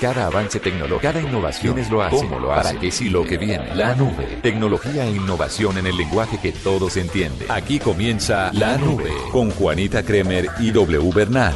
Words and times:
Cada 0.00 0.26
avance 0.26 0.60
tecnológico, 0.60 1.00
cada 1.00 1.20
innovación 1.20 1.76
es 1.76 1.90
lo 1.90 2.00
hace, 2.00 2.16
cómo 2.16 2.38
lo 2.38 2.52
hace, 2.52 2.68
para 2.68 2.80
qué 2.80 2.90
sí 2.92 3.08
lo 3.08 3.24
que 3.24 3.36
viene. 3.36 3.74
La 3.74 3.96
nube, 3.96 4.38
tecnología 4.42 5.04
e 5.04 5.10
innovación 5.10 5.76
en 5.76 5.88
el 5.88 5.96
lenguaje 5.96 6.38
que 6.40 6.52
todos 6.52 6.96
entienden. 6.96 7.50
Aquí 7.50 7.80
comienza 7.80 8.52
La 8.52 8.78
Nube 8.78 9.10
con 9.32 9.50
Juanita 9.50 10.04
Kremer 10.04 10.50
y 10.60 10.70
W 10.70 11.10
Bernal. 11.12 11.54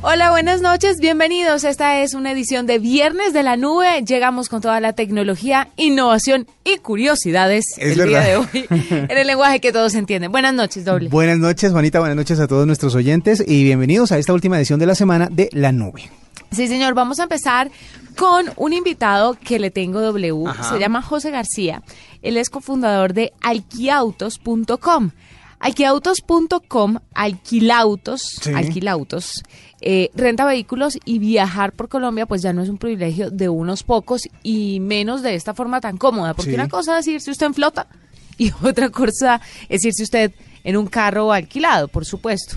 Hola, 0.00 0.32
buenas 0.32 0.60
noches, 0.60 0.98
bienvenidos. 0.98 1.62
Esta 1.62 2.00
es 2.02 2.14
una 2.14 2.32
edición 2.32 2.66
de 2.66 2.80
Viernes 2.80 3.32
de 3.32 3.44
la 3.44 3.56
Nube. 3.56 4.02
Llegamos 4.04 4.48
con 4.48 4.60
toda 4.60 4.80
la 4.80 4.92
tecnología, 4.92 5.68
innovación 5.76 6.48
y 6.64 6.78
curiosidades 6.78 7.64
Es 7.78 7.96
el 7.96 8.08
día 8.08 8.22
de 8.22 8.36
hoy 8.38 8.46
en 8.90 9.16
el 9.16 9.26
lenguaje 9.28 9.60
que 9.60 9.70
todos 9.70 9.94
entienden. 9.94 10.32
Buenas 10.32 10.54
noches, 10.54 10.84
doble. 10.84 11.10
Buenas 11.10 11.38
noches, 11.38 11.70
Juanita. 11.70 12.00
Buenas 12.00 12.16
noches 12.16 12.40
a 12.40 12.48
todos 12.48 12.66
nuestros 12.66 12.96
oyentes 12.96 13.44
y 13.46 13.62
bienvenidos 13.62 14.10
a 14.10 14.18
esta 14.18 14.32
última 14.32 14.56
edición 14.56 14.80
de 14.80 14.86
la 14.86 14.96
semana 14.96 15.28
de 15.30 15.48
La 15.52 15.70
Nube. 15.70 16.10
Sí, 16.52 16.68
señor, 16.68 16.94
vamos 16.94 17.18
a 17.18 17.24
empezar 17.24 17.70
con 18.16 18.46
un 18.56 18.72
invitado 18.72 19.34
que 19.42 19.58
le 19.58 19.70
tengo 19.70 20.00
W. 20.00 20.44
Se 20.68 20.78
llama 20.78 21.00
José 21.02 21.30
García. 21.30 21.82
Él 22.20 22.36
es 22.36 22.50
cofundador 22.50 23.14
de 23.14 23.32
alquiautos.com. 23.40 25.10
Alquilautos.com, 25.60 26.96
alquilautos, 27.14 28.22
Sí. 28.40 28.52
alquilautos, 28.52 29.42
eh, 29.80 30.10
renta 30.14 30.44
vehículos 30.44 30.98
y 31.04 31.18
viajar 31.20 31.72
por 31.72 31.88
Colombia 31.88 32.26
pues 32.26 32.42
ya 32.42 32.52
no 32.52 32.62
es 32.62 32.68
un 32.68 32.78
privilegio 32.78 33.30
de 33.30 33.48
unos 33.48 33.84
pocos 33.84 34.22
y 34.42 34.80
menos 34.80 35.22
de 35.22 35.34
esta 35.36 35.54
forma 35.54 35.80
tan 35.80 35.98
cómoda, 35.98 36.34
porque 36.34 36.50
Sí. 36.50 36.54
una 36.56 36.68
cosa 36.68 36.98
es 36.98 37.06
irse 37.06 37.30
usted 37.30 37.46
en 37.46 37.54
flota 37.54 37.86
y 38.38 38.50
otra 38.62 38.90
cosa 38.90 39.40
es 39.68 39.84
irse 39.84 40.02
usted 40.02 40.32
en 40.64 40.76
un 40.76 40.86
carro 40.86 41.32
alquilado, 41.32 41.88
por 41.88 42.04
supuesto. 42.04 42.56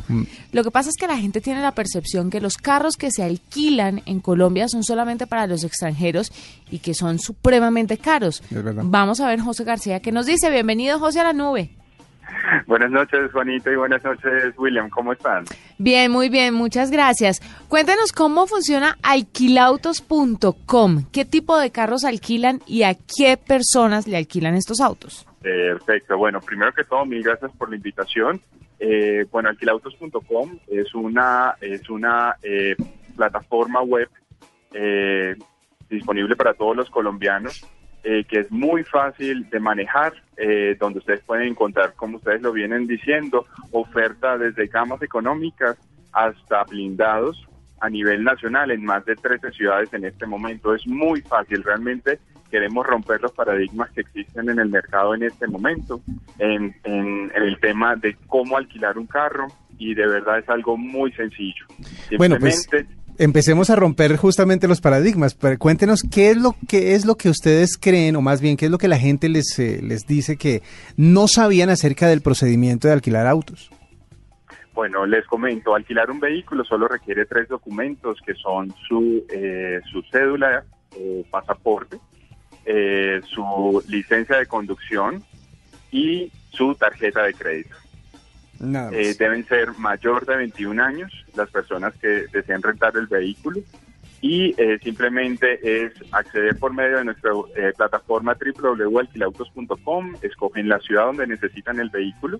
Lo 0.51 0.63
que 0.63 0.71
pasa 0.71 0.89
es 0.89 0.95
que 0.97 1.07
la 1.07 1.17
gente 1.17 1.41
tiene 1.41 1.61
la 1.61 1.73
percepción 1.73 2.29
que 2.29 2.41
los 2.41 2.57
carros 2.57 2.97
que 2.97 3.11
se 3.11 3.23
alquilan 3.23 4.01
en 4.05 4.19
Colombia 4.19 4.67
son 4.67 4.83
solamente 4.83 5.27
para 5.27 5.47
los 5.47 5.63
extranjeros 5.63 6.31
y 6.69 6.79
que 6.79 6.93
son 6.93 7.19
supremamente 7.19 7.97
caros. 7.97 8.41
Es 8.51 8.63
verdad. 8.63 8.83
Vamos 8.85 9.19
a 9.19 9.27
ver 9.27 9.39
José 9.39 9.63
García 9.63 9.99
que 9.99 10.11
nos 10.11 10.25
dice, 10.25 10.49
bienvenido 10.49 10.99
José 10.99 11.19
a 11.19 11.25
la 11.25 11.33
nube. 11.33 11.71
Buenas 12.67 12.91
noches, 12.91 13.31
Juanita, 13.31 13.71
y 13.71 13.75
buenas 13.75 14.03
noches, 14.03 14.53
William. 14.57 14.89
¿Cómo 14.89 15.13
están? 15.13 15.45
Bien, 15.77 16.11
muy 16.11 16.29
bien, 16.29 16.53
muchas 16.53 16.91
gracias. 16.91 17.41
Cuéntenos 17.67 18.11
cómo 18.11 18.47
funciona 18.47 18.97
alquilautos.com. 19.03 21.05
¿Qué 21.11 21.25
tipo 21.25 21.57
de 21.57 21.71
carros 21.71 22.03
alquilan 22.03 22.61
y 22.65 22.83
a 22.83 22.95
qué 22.95 23.37
personas 23.37 24.07
le 24.07 24.17
alquilan 24.17 24.55
estos 24.55 24.79
autos? 24.79 25.25
Perfecto. 25.45 26.17
Bueno, 26.17 26.41
primero 26.41 26.73
que 26.73 26.83
todo, 26.83 27.05
mil 27.05 27.21
gracias 27.21 27.51
por 27.51 27.69
la 27.69 27.75
invitación. 27.75 28.41
Eh, 28.79 29.27
bueno, 29.29 29.49
alquilautos.com 29.49 30.57
es 30.65 30.95
una, 30.95 31.55
es 31.61 31.87
una 31.87 32.35
eh, 32.41 32.75
plataforma 33.15 33.83
web 33.83 34.09
eh, 34.73 35.35
disponible 35.87 36.35
para 36.35 36.55
todos 36.55 36.75
los 36.75 36.89
colombianos, 36.89 37.63
eh, 38.03 38.23
que 38.27 38.39
es 38.39 38.51
muy 38.51 38.83
fácil 38.85 39.47
de 39.51 39.59
manejar, 39.59 40.13
eh, 40.35 40.75
donde 40.79 40.97
ustedes 40.97 41.21
pueden 41.21 41.49
encontrar, 41.49 41.93
como 41.93 42.17
ustedes 42.17 42.41
lo 42.41 42.51
vienen 42.51 42.87
diciendo, 42.87 43.45
oferta 43.69 44.39
desde 44.39 44.65
gamas 44.65 45.03
económicas 45.03 45.77
hasta 46.11 46.63
blindados 46.63 47.47
a 47.81 47.89
nivel 47.91 48.23
nacional 48.23 48.71
en 48.71 48.83
más 48.83 49.05
de 49.05 49.15
13 49.15 49.51
ciudades 49.51 49.93
en 49.93 50.05
este 50.05 50.25
momento. 50.25 50.73
Es 50.73 50.87
muy 50.87 51.21
fácil, 51.21 51.61
realmente 51.61 52.17
queremos 52.49 52.85
romper 52.85 53.21
los 53.21 53.31
paradigmas 53.31 53.89
que 53.91 54.01
existen 54.01 54.49
en 54.49 54.59
el 54.59 54.69
mercado 54.69 55.13
en 55.15 55.23
este 55.23 55.47
momento, 55.47 56.01
en, 56.39 56.75
en- 56.83 57.31
en 57.35 57.43
el 57.43 57.59
tema 57.59 57.95
de 57.95 58.15
cómo 58.27 58.57
alquilar 58.57 58.97
un 58.97 59.07
carro 59.07 59.47
y 59.77 59.93
de 59.93 60.07
verdad 60.07 60.39
es 60.39 60.47
algo 60.49 60.77
muy 60.77 61.11
sencillo. 61.13 61.65
Bueno, 62.17 62.37
pues 62.39 62.67
empecemos 63.17 63.69
a 63.69 63.75
romper 63.75 64.15
justamente 64.17 64.67
los 64.67 64.81
paradigmas. 64.81 65.35
Pero 65.35 65.57
cuéntenos 65.57 66.03
qué 66.03 66.31
es 66.31 66.37
lo 66.37 66.55
que 66.67 66.95
es 66.95 67.05
lo 67.05 67.15
que 67.15 67.29
ustedes 67.29 67.77
creen 67.77 68.15
o 68.15 68.21
más 68.21 68.41
bien 68.41 68.57
qué 68.57 68.65
es 68.65 68.71
lo 68.71 68.77
que 68.77 68.87
la 68.87 68.97
gente 68.97 69.29
les 69.29 69.57
eh, 69.59 69.79
les 69.81 70.05
dice 70.05 70.37
que 70.37 70.61
no 70.97 71.27
sabían 71.27 71.69
acerca 71.69 72.07
del 72.07 72.21
procedimiento 72.21 72.87
de 72.87 72.93
alquilar 72.93 73.27
autos. 73.27 73.69
Bueno, 74.73 75.05
les 75.05 75.25
comento, 75.27 75.73
alquilar 75.73 76.11
un 76.11 76.19
vehículo 76.19 76.65
solo 76.65 76.87
requiere 76.89 77.25
tres 77.25 77.47
documentos 77.47 78.17
que 78.25 78.33
son 78.33 78.73
su, 78.87 79.23
eh, 79.29 79.79
su 79.89 80.01
cédula 80.11 80.65
o 80.97 81.23
pasaporte, 81.31 81.97
eh, 82.65 83.21
su 83.27 83.83
licencia 83.87 84.37
de 84.37 84.45
conducción 84.45 85.23
y 85.91 86.31
su 86.51 86.75
tarjeta 86.75 87.23
de 87.23 87.33
crédito. 87.33 87.75
Eh, 88.91 89.15
deben 89.19 89.45
ser 89.47 89.73
mayor 89.77 90.25
de 90.25 90.37
21 90.37 90.81
años 90.81 91.11
las 91.35 91.49
personas 91.49 91.93
que 91.97 92.25
deseen 92.31 92.61
rentar 92.61 92.95
el 92.95 93.07
vehículo 93.07 93.59
y 94.21 94.55
eh, 94.61 94.79
simplemente 94.83 95.59
es 95.85 95.93
acceder 96.11 96.57
por 96.57 96.73
medio 96.73 96.97
de 96.97 97.05
nuestra 97.05 97.31
eh, 97.55 97.73
plataforma 97.77 98.35
www.alquilautos.com, 98.35 100.15
escogen 100.21 100.69
la 100.69 100.79
ciudad 100.79 101.05
donde 101.05 101.27
necesitan 101.27 101.79
el 101.79 101.89
vehículo, 101.89 102.39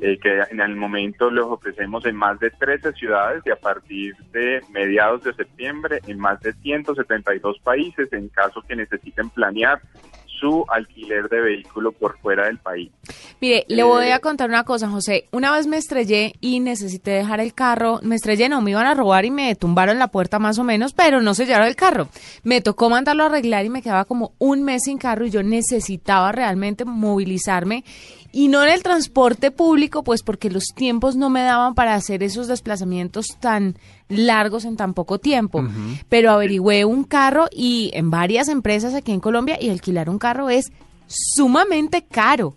eh, 0.00 0.18
que 0.22 0.40
en 0.50 0.60
el 0.60 0.76
momento 0.76 1.30
los 1.30 1.46
ofrecemos 1.46 2.04
en 2.06 2.16
más 2.16 2.38
de 2.40 2.50
13 2.50 2.92
ciudades 2.92 3.42
y 3.46 3.50
a 3.50 3.56
partir 3.56 4.14
de 4.32 4.62
mediados 4.70 5.22
de 5.24 5.34
septiembre 5.34 6.00
en 6.06 6.18
más 6.18 6.40
de 6.40 6.52
172 6.54 7.58
países 7.60 8.12
en 8.12 8.28
caso 8.28 8.62
que 8.62 8.76
necesiten 8.76 9.30
planear 9.30 9.80
su 10.42 10.64
alquiler 10.68 11.28
de 11.28 11.40
vehículo 11.40 11.92
por 11.92 12.18
fuera 12.18 12.46
del 12.46 12.58
país. 12.58 12.90
Mire, 13.40 13.64
le 13.68 13.84
voy 13.84 14.06
Eh, 14.06 14.12
a 14.12 14.18
contar 14.18 14.48
una 14.50 14.64
cosa, 14.64 14.88
José. 14.90 15.28
Una 15.30 15.52
vez 15.52 15.68
me 15.68 15.76
estrellé 15.76 16.34
y 16.40 16.58
necesité 16.58 17.12
dejar 17.12 17.38
el 17.40 17.54
carro. 17.54 18.00
Me 18.02 18.16
estrellé, 18.16 18.48
no, 18.48 18.60
me 18.60 18.72
iban 18.72 18.86
a 18.86 18.94
robar 18.94 19.24
y 19.24 19.30
me 19.30 19.54
tumbaron 19.54 20.00
la 20.00 20.08
puerta 20.08 20.40
más 20.40 20.58
o 20.58 20.64
menos, 20.64 20.92
pero 20.94 21.22
no 21.22 21.32
sellaron 21.34 21.68
el 21.68 21.76
carro. 21.76 22.08
Me 22.42 22.60
tocó 22.60 22.90
mandarlo 22.90 23.22
a 23.22 23.26
arreglar 23.26 23.64
y 23.64 23.70
me 23.70 23.82
quedaba 23.82 24.04
como 24.04 24.32
un 24.38 24.64
mes 24.64 24.82
sin 24.84 24.98
carro 24.98 25.24
y 25.26 25.30
yo 25.30 25.42
necesitaba 25.44 26.32
realmente 26.32 26.84
movilizarme. 26.84 27.84
Y 28.34 28.48
no 28.48 28.62
en 28.64 28.70
el 28.70 28.82
transporte 28.82 29.50
público, 29.50 30.02
pues 30.02 30.22
porque 30.22 30.50
los 30.50 30.64
tiempos 30.74 31.16
no 31.16 31.28
me 31.28 31.42
daban 31.42 31.74
para 31.74 31.94
hacer 31.94 32.22
esos 32.22 32.48
desplazamientos 32.48 33.36
tan 33.40 33.76
largos 34.12 34.64
en 34.64 34.76
tan 34.76 34.94
poco 34.94 35.18
tiempo. 35.18 35.64
Pero 36.08 36.30
averigüé 36.30 36.84
un 36.84 37.04
carro 37.04 37.46
y 37.50 37.90
en 37.94 38.10
varias 38.10 38.48
empresas 38.48 38.94
aquí 38.94 39.12
en 39.12 39.20
Colombia 39.20 39.58
y 39.60 39.70
alquilar 39.70 40.08
un 40.08 40.18
carro 40.18 40.50
es 40.50 40.72
sumamente 41.06 42.02
caro. 42.02 42.54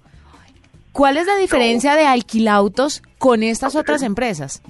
¿Cuál 0.92 1.18
es 1.18 1.28
la 1.28 1.36
diferencia 1.36 1.96
de 1.96 2.06
alquilautos 2.06 3.04
con 3.18 3.44
estas 3.44 3.76
otras 3.76 4.02
empresas? 4.02 4.62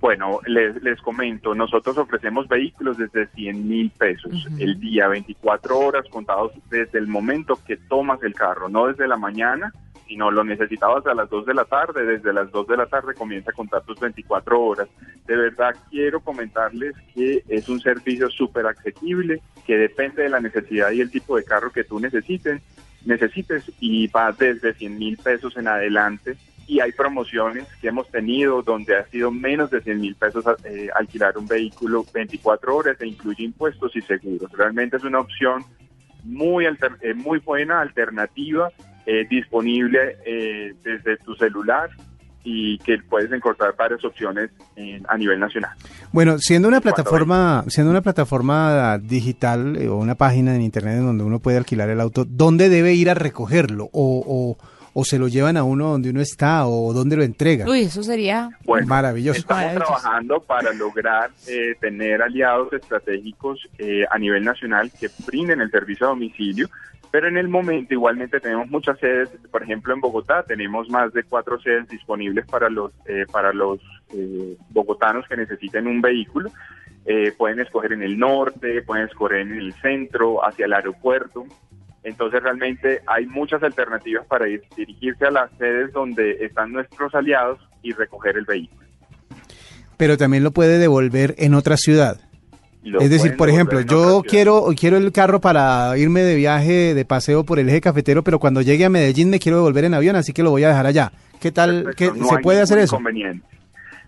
Bueno, 0.00 0.40
les, 0.46 0.82
les 0.82 1.00
comento, 1.00 1.54
nosotros 1.54 1.96
ofrecemos 1.96 2.46
vehículos 2.46 2.98
desde 2.98 3.26
100 3.28 3.66
mil 3.66 3.90
pesos 3.90 4.46
el 4.58 4.78
día, 4.78 5.08
24 5.08 5.78
horas 5.78 6.04
contados 6.10 6.52
desde 6.68 6.98
el 6.98 7.06
momento 7.06 7.58
que 7.66 7.78
tomas 7.78 8.22
el 8.22 8.34
carro, 8.34 8.68
no 8.68 8.88
desde 8.88 9.08
la 9.08 9.16
mañana, 9.16 9.72
sino 10.14 10.30
lo 10.30 10.44
necesitabas 10.44 11.04
a 11.08 11.14
las 11.14 11.28
2 11.28 11.44
de 11.44 11.54
la 11.54 11.64
tarde, 11.64 12.06
desde 12.06 12.32
las 12.32 12.48
2 12.52 12.68
de 12.68 12.76
la 12.76 12.86
tarde 12.86 13.14
comienza 13.14 13.50
a 13.50 13.52
contar 13.52 13.82
tus 13.82 13.98
24 13.98 14.60
horas. 14.60 14.88
De 15.26 15.36
verdad 15.36 15.74
quiero 15.90 16.20
comentarles 16.20 16.94
que 17.12 17.42
es 17.48 17.68
un 17.68 17.80
servicio 17.80 18.30
súper 18.30 18.64
asequible, 18.64 19.40
que 19.66 19.76
depende 19.76 20.22
de 20.22 20.28
la 20.28 20.38
necesidad 20.38 20.92
y 20.92 21.00
el 21.00 21.10
tipo 21.10 21.36
de 21.36 21.42
carro 21.42 21.72
que 21.72 21.82
tú 21.82 21.98
necesites, 21.98 22.62
necesites 23.04 23.64
y 23.80 24.06
va 24.06 24.30
desde 24.30 24.74
100 24.74 24.96
mil 24.96 25.18
pesos 25.18 25.56
en 25.56 25.66
adelante 25.66 26.36
y 26.68 26.78
hay 26.78 26.92
promociones 26.92 27.66
que 27.80 27.88
hemos 27.88 28.08
tenido 28.12 28.62
donde 28.62 28.96
ha 28.96 29.06
sido 29.06 29.32
menos 29.32 29.68
de 29.72 29.80
100 29.80 30.00
mil 30.00 30.14
pesos 30.14 30.44
eh, 30.62 30.90
alquilar 30.94 31.36
un 31.36 31.48
vehículo 31.48 32.06
24 32.14 32.76
horas 32.76 32.96
e 33.00 33.08
incluye 33.08 33.42
impuestos 33.42 33.96
y 33.96 34.02
seguros. 34.02 34.48
Realmente 34.52 34.96
es 34.96 35.02
una 35.02 35.18
opción 35.18 35.64
muy, 36.22 36.66
alter- 36.66 36.98
eh, 37.00 37.14
muy 37.14 37.40
buena, 37.40 37.80
alternativa, 37.80 38.70
eh, 39.06 39.26
disponible 39.28 40.16
eh, 40.26 40.74
desde 40.82 41.16
tu 41.18 41.34
celular 41.34 41.90
y 42.46 42.76
que 42.78 42.98
puedes 43.08 43.32
encontrar 43.32 43.74
varias 43.76 44.04
opciones 44.04 44.50
en- 44.76 45.02
a 45.08 45.16
nivel 45.16 45.40
nacional. 45.40 45.70
Bueno, 46.12 46.38
siendo 46.38 46.68
una 46.68 46.80
plataforma, 46.80 47.64
siendo 47.68 47.90
una 47.90 48.02
plataforma 48.02 48.98
digital 48.98 49.76
eh, 49.76 49.88
o 49.88 49.96
una 49.96 50.14
página 50.14 50.54
en 50.54 50.60
internet 50.62 50.98
en 50.98 51.06
donde 51.06 51.24
uno 51.24 51.38
puede 51.38 51.56
alquilar 51.56 51.88
el 51.88 52.00
auto, 52.00 52.24
¿dónde 52.28 52.68
debe 52.68 52.92
ir 52.94 53.08
a 53.08 53.14
recogerlo? 53.14 53.84
O, 53.92 54.22
o, 54.26 54.58
o 54.92 55.04
se 55.04 55.18
lo 55.18 55.26
llevan 55.28 55.56
a 55.56 55.64
uno 55.64 55.88
donde 55.92 56.10
uno 56.10 56.20
está 56.20 56.66
o 56.66 56.92
dónde 56.92 57.16
lo 57.16 57.22
entrega. 57.22 57.64
Uy, 57.68 57.80
eso 57.84 58.02
sería 58.02 58.50
Bueno, 58.64 58.86
Maravilloso. 58.88 59.38
Estamos 59.38 59.62
Maravilloso. 59.64 59.92
trabajando 60.00 60.40
para 60.40 60.72
lograr 60.74 61.30
eh, 61.48 61.74
tener 61.80 62.20
aliados 62.22 62.72
estratégicos 62.74 63.58
eh, 63.78 64.04
a 64.10 64.18
nivel 64.18 64.44
nacional 64.44 64.92
que 65.00 65.08
brinden 65.26 65.62
el 65.62 65.70
servicio 65.70 66.06
a 66.06 66.10
domicilio, 66.10 66.68
pero 67.14 67.28
en 67.28 67.36
el 67.36 67.46
momento 67.46 67.94
igualmente 67.94 68.40
tenemos 68.40 68.68
muchas 68.70 68.98
sedes, 68.98 69.28
por 69.52 69.62
ejemplo 69.62 69.94
en 69.94 70.00
Bogotá 70.00 70.42
tenemos 70.42 70.90
más 70.90 71.12
de 71.12 71.22
cuatro 71.22 71.60
sedes 71.60 71.88
disponibles 71.88 72.44
para 72.44 72.68
los 72.68 72.90
eh, 73.06 73.24
para 73.30 73.52
los 73.52 73.78
eh, 74.12 74.56
bogotanos 74.70 75.24
que 75.28 75.36
necesiten 75.36 75.86
un 75.86 76.00
vehículo. 76.00 76.50
Eh, 77.06 77.30
pueden 77.38 77.60
escoger 77.60 77.92
en 77.92 78.02
el 78.02 78.18
norte, 78.18 78.82
pueden 78.82 79.06
escoger 79.06 79.42
en 79.42 79.52
el 79.52 79.72
centro, 79.74 80.44
hacia 80.44 80.66
el 80.66 80.72
aeropuerto. 80.72 81.44
Entonces 82.02 82.42
realmente 82.42 83.02
hay 83.06 83.26
muchas 83.26 83.62
alternativas 83.62 84.26
para 84.26 84.48
ir, 84.48 84.64
dirigirse 84.76 85.24
a 85.24 85.30
las 85.30 85.52
sedes 85.56 85.92
donde 85.92 86.44
están 86.44 86.72
nuestros 86.72 87.14
aliados 87.14 87.60
y 87.84 87.92
recoger 87.92 88.38
el 88.38 88.44
vehículo. 88.44 88.88
Pero 89.96 90.16
también 90.16 90.42
lo 90.42 90.50
puede 90.50 90.78
devolver 90.78 91.36
en 91.38 91.54
otra 91.54 91.76
ciudad. 91.76 92.18
Es 93.00 93.10
decir, 93.10 93.36
por 93.36 93.48
ejemplo, 93.48 93.80
yo 93.80 94.22
quiero 94.28 94.66
quiero 94.78 94.96
el 94.96 95.10
carro 95.12 95.40
para 95.40 95.96
irme 95.96 96.22
de 96.22 96.34
viaje, 96.36 96.94
de 96.94 97.04
paseo 97.04 97.44
por 97.44 97.58
el 97.58 97.68
eje 97.68 97.80
cafetero, 97.80 98.22
pero 98.22 98.38
cuando 98.38 98.60
llegue 98.62 98.84
a 98.84 98.90
Medellín 98.90 99.30
me 99.30 99.38
quiero 99.38 99.56
devolver 99.58 99.84
en 99.84 99.94
avión, 99.94 100.16
así 100.16 100.32
que 100.32 100.42
lo 100.42 100.50
voy 100.50 100.64
a 100.64 100.68
dejar 100.68 100.86
allá. 100.86 101.12
¿Qué 101.40 101.50
tal? 101.50 101.84
Perfecto, 101.84 102.14
¿Qué- 102.14 102.20
no 102.20 102.26
¿Se 102.28 102.38
puede 102.38 102.60
hacer 102.60 102.78
eso? 102.78 102.96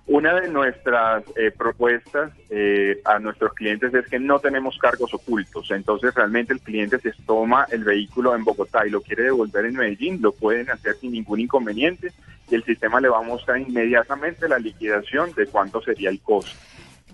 Una 0.08 0.34
de 0.40 0.48
nuestras 0.48 1.24
eh, 1.34 1.50
propuestas 1.50 2.30
eh, 2.48 3.00
a 3.04 3.18
nuestros 3.18 3.52
clientes 3.54 3.92
es 3.92 4.06
que 4.06 4.20
no 4.20 4.38
tenemos 4.38 4.78
cargos 4.78 5.12
ocultos. 5.12 5.68
Entonces, 5.72 6.14
realmente 6.14 6.52
el 6.52 6.60
cliente 6.60 7.00
se 7.00 7.10
toma 7.26 7.66
el 7.72 7.82
vehículo 7.82 8.36
en 8.36 8.44
Bogotá 8.44 8.86
y 8.86 8.90
lo 8.90 9.00
quiere 9.00 9.24
devolver 9.24 9.64
en 9.64 9.74
Medellín, 9.74 10.22
lo 10.22 10.30
pueden 10.30 10.70
hacer 10.70 10.94
sin 11.00 11.10
ningún 11.10 11.40
inconveniente 11.40 12.12
y 12.48 12.54
el 12.54 12.62
sistema 12.62 13.00
le 13.00 13.08
va 13.08 13.18
a 13.18 13.22
mostrar 13.22 13.58
inmediatamente 13.58 14.48
la 14.48 14.60
liquidación 14.60 15.32
de 15.36 15.46
cuánto 15.46 15.82
sería 15.82 16.10
el 16.10 16.20
costo. 16.20 16.52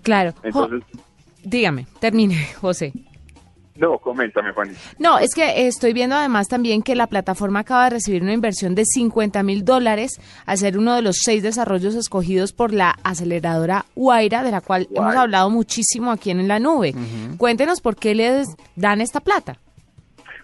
claro. 0.03 0.33
Jo- 0.33 0.39
Entonces, 0.43 0.83
dígame, 1.43 1.87
termine, 1.99 2.47
José. 2.61 2.93
no, 3.75 3.97
coméntame, 3.97 4.51
Juanita. 4.53 4.79
No, 4.99 5.17
es 5.17 5.33
que 5.33 5.67
estoy 5.67 5.93
viendo 5.93 6.15
además 6.15 6.47
también 6.47 6.83
que 6.83 6.95
la 6.95 7.07
plataforma 7.07 7.59
acaba 7.59 7.85
de 7.85 7.89
recibir 7.91 8.21
una 8.21 8.33
inversión 8.33 8.75
de 8.75 8.85
50 8.85 9.41
mil 9.43 9.65
dólares 9.65 10.19
a 10.45 10.55
ser 10.57 10.77
uno 10.77 10.95
de 10.95 11.01
los 11.01 11.17
seis 11.23 11.41
desarrollos 11.43 11.95
escogidos 11.95 12.53
por 12.53 12.71
la 12.73 12.95
aceleradora 13.03 13.85
Guaira, 13.95 14.43
de 14.43 14.51
la 14.51 14.61
cual 14.61 14.87
hemos 14.93 15.15
hablado 15.15 15.49
muchísimo 15.49 16.11
aquí 16.11 16.29
en 16.31 16.47
la 16.47 16.59
nube. 16.59 16.93
Cuéntenos 17.37 17.81
por 17.81 17.95
qué 17.95 18.13
les 18.15 18.47
dan 18.75 19.01
esta 19.01 19.19
plata. 19.21 19.57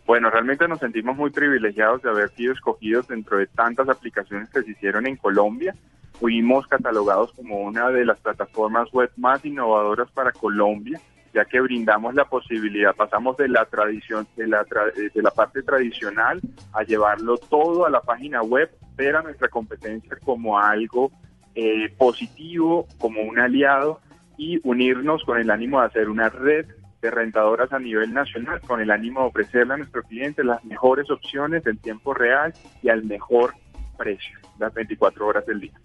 Bueno, 0.08 0.32
realmente 0.32 0.68
nos 0.68 0.80
sentimos 0.80 1.16
muy 1.16 1.30
privilegiados 1.30 2.02
de 2.02 2.10
haber 2.10 2.32
sido 2.32 2.52
escogidos 2.54 3.08
dentro 3.08 3.38
de 3.38 3.46
tantas 3.46 3.88
aplicaciones 3.90 4.50
que 4.50 4.64
se 4.64 4.72
hicieron 4.72 5.06
en 5.06 5.16
Colombia. 5.18 5.76
Fuimos 6.20 6.68
catalogados 6.68 7.32
como 7.34 7.62
una 7.62 7.90
de 7.90 8.06
las 8.06 8.20
plataformas 8.20 8.92
web 8.92 9.10
más 9.18 9.44
innovadoras 9.46 10.12
para 10.12 10.32
Colombia, 10.32 11.00
ya 11.34 11.46
que 11.46 11.62
brindamos 11.62 12.14
la 12.16 12.26
posibilidad, 12.26 12.94
pasamos 12.96 13.38
de 13.38 13.48
la 13.48 13.64
tradición, 13.66 14.28
de 14.36 14.48
la, 14.48 14.66
tra- 14.66 14.92
eh, 14.98 15.12
de 15.14 15.22
la 15.22 15.32
parte 15.32 15.62
tradicional 15.64 16.42
a 16.74 16.84
llevarlo 16.84 17.38
todo 17.38 17.86
a 17.86 17.90
la 17.90 18.02
página 18.02 18.42
web, 18.42 18.70
ver 18.98 19.16
a 19.16 19.22
nuestra 19.22 19.48
competencia 19.48 20.18
como 20.26 20.60
algo 20.60 21.12
eh, 21.56 21.94
positivo, 21.98 22.88
como 22.98 23.22
un 23.22 23.40
aliado 23.40 24.02
y 24.38 24.60
unirnos 24.68 25.24
con 25.24 25.38
el 25.40 25.50
ánimo 25.52 25.80
de 25.80 25.88
hacer 25.88 26.10
una 26.10 26.30
red 26.30 26.66
de 27.02 27.12
rentadoras 27.12 27.72
a 27.72 27.80
nivel 27.80 28.14
nacional 28.14 28.60
con 28.62 28.82
el 28.82 28.92
ánimo 28.92 29.22
de 29.22 29.28
ofrecerle 29.28 29.74
a 29.76 29.78
nuestros 29.78 30.06
clientes 30.06 30.44
las 30.44 30.64
mejores 30.66 31.10
opciones 31.10 31.66
en 31.66 31.78
tiempo 31.78 32.14
real 32.14 32.54
y 32.82 32.90
al 32.90 33.04
mejor 33.06 33.54
precio, 33.98 34.38
las 34.58 34.74
24 34.74 35.26
horas 35.28 35.46
del 35.46 35.62
día. 35.62 35.80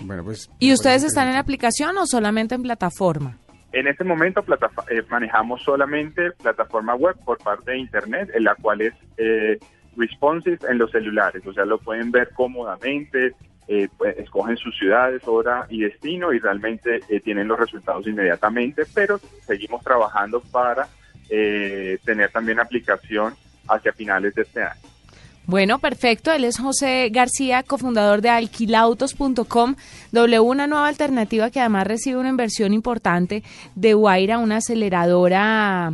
Bueno, 0.00 0.24
pues, 0.24 0.50
¿Y 0.58 0.72
ustedes 0.72 1.04
están 1.04 1.28
en 1.28 1.36
aplicación 1.36 1.96
o 1.98 2.06
solamente 2.06 2.54
en 2.54 2.62
plataforma? 2.62 3.36
En 3.72 3.86
este 3.88 4.04
momento 4.04 4.42
platafa- 4.42 4.84
eh, 4.90 5.02
manejamos 5.10 5.62
solamente 5.62 6.30
plataforma 6.32 6.94
web 6.94 7.16
por 7.24 7.38
parte 7.38 7.72
de 7.72 7.78
Internet, 7.78 8.30
en 8.34 8.44
la 8.44 8.54
cual 8.54 8.80
es 8.82 8.94
eh, 9.16 9.58
responsive 9.96 10.58
en 10.68 10.78
los 10.78 10.90
celulares, 10.90 11.44
o 11.46 11.52
sea, 11.52 11.64
lo 11.64 11.78
pueden 11.78 12.10
ver 12.10 12.30
cómodamente, 12.34 13.34
eh, 13.68 13.88
pues, 13.96 14.16
escogen 14.18 14.56
sus 14.56 14.76
ciudades, 14.78 15.22
hora 15.26 15.66
y 15.70 15.80
destino 15.82 16.32
y 16.32 16.38
realmente 16.38 17.00
eh, 17.08 17.20
tienen 17.20 17.48
los 17.48 17.58
resultados 17.58 18.06
inmediatamente, 18.06 18.82
pero 18.94 19.18
seguimos 19.46 19.82
trabajando 19.82 20.40
para 20.40 20.86
eh, 21.30 21.98
tener 22.04 22.30
también 22.30 22.60
aplicación 22.60 23.34
hacia 23.68 23.92
finales 23.92 24.34
de 24.34 24.42
este 24.42 24.62
año. 24.62 24.80
Bueno, 25.46 25.78
perfecto. 25.78 26.32
Él 26.32 26.44
es 26.44 26.58
José 26.58 27.08
García, 27.12 27.62
cofundador 27.62 28.22
de 28.22 28.30
alquilautos.com, 28.30 29.74
W, 30.12 30.40
una 30.40 30.66
nueva 30.66 30.88
alternativa 30.88 31.50
que 31.50 31.60
además 31.60 31.86
recibe 31.86 32.18
una 32.18 32.30
inversión 32.30 32.72
importante 32.72 33.42
de 33.74 33.94
Guaira, 33.94 34.38
una 34.38 34.56
aceleradora 34.58 35.92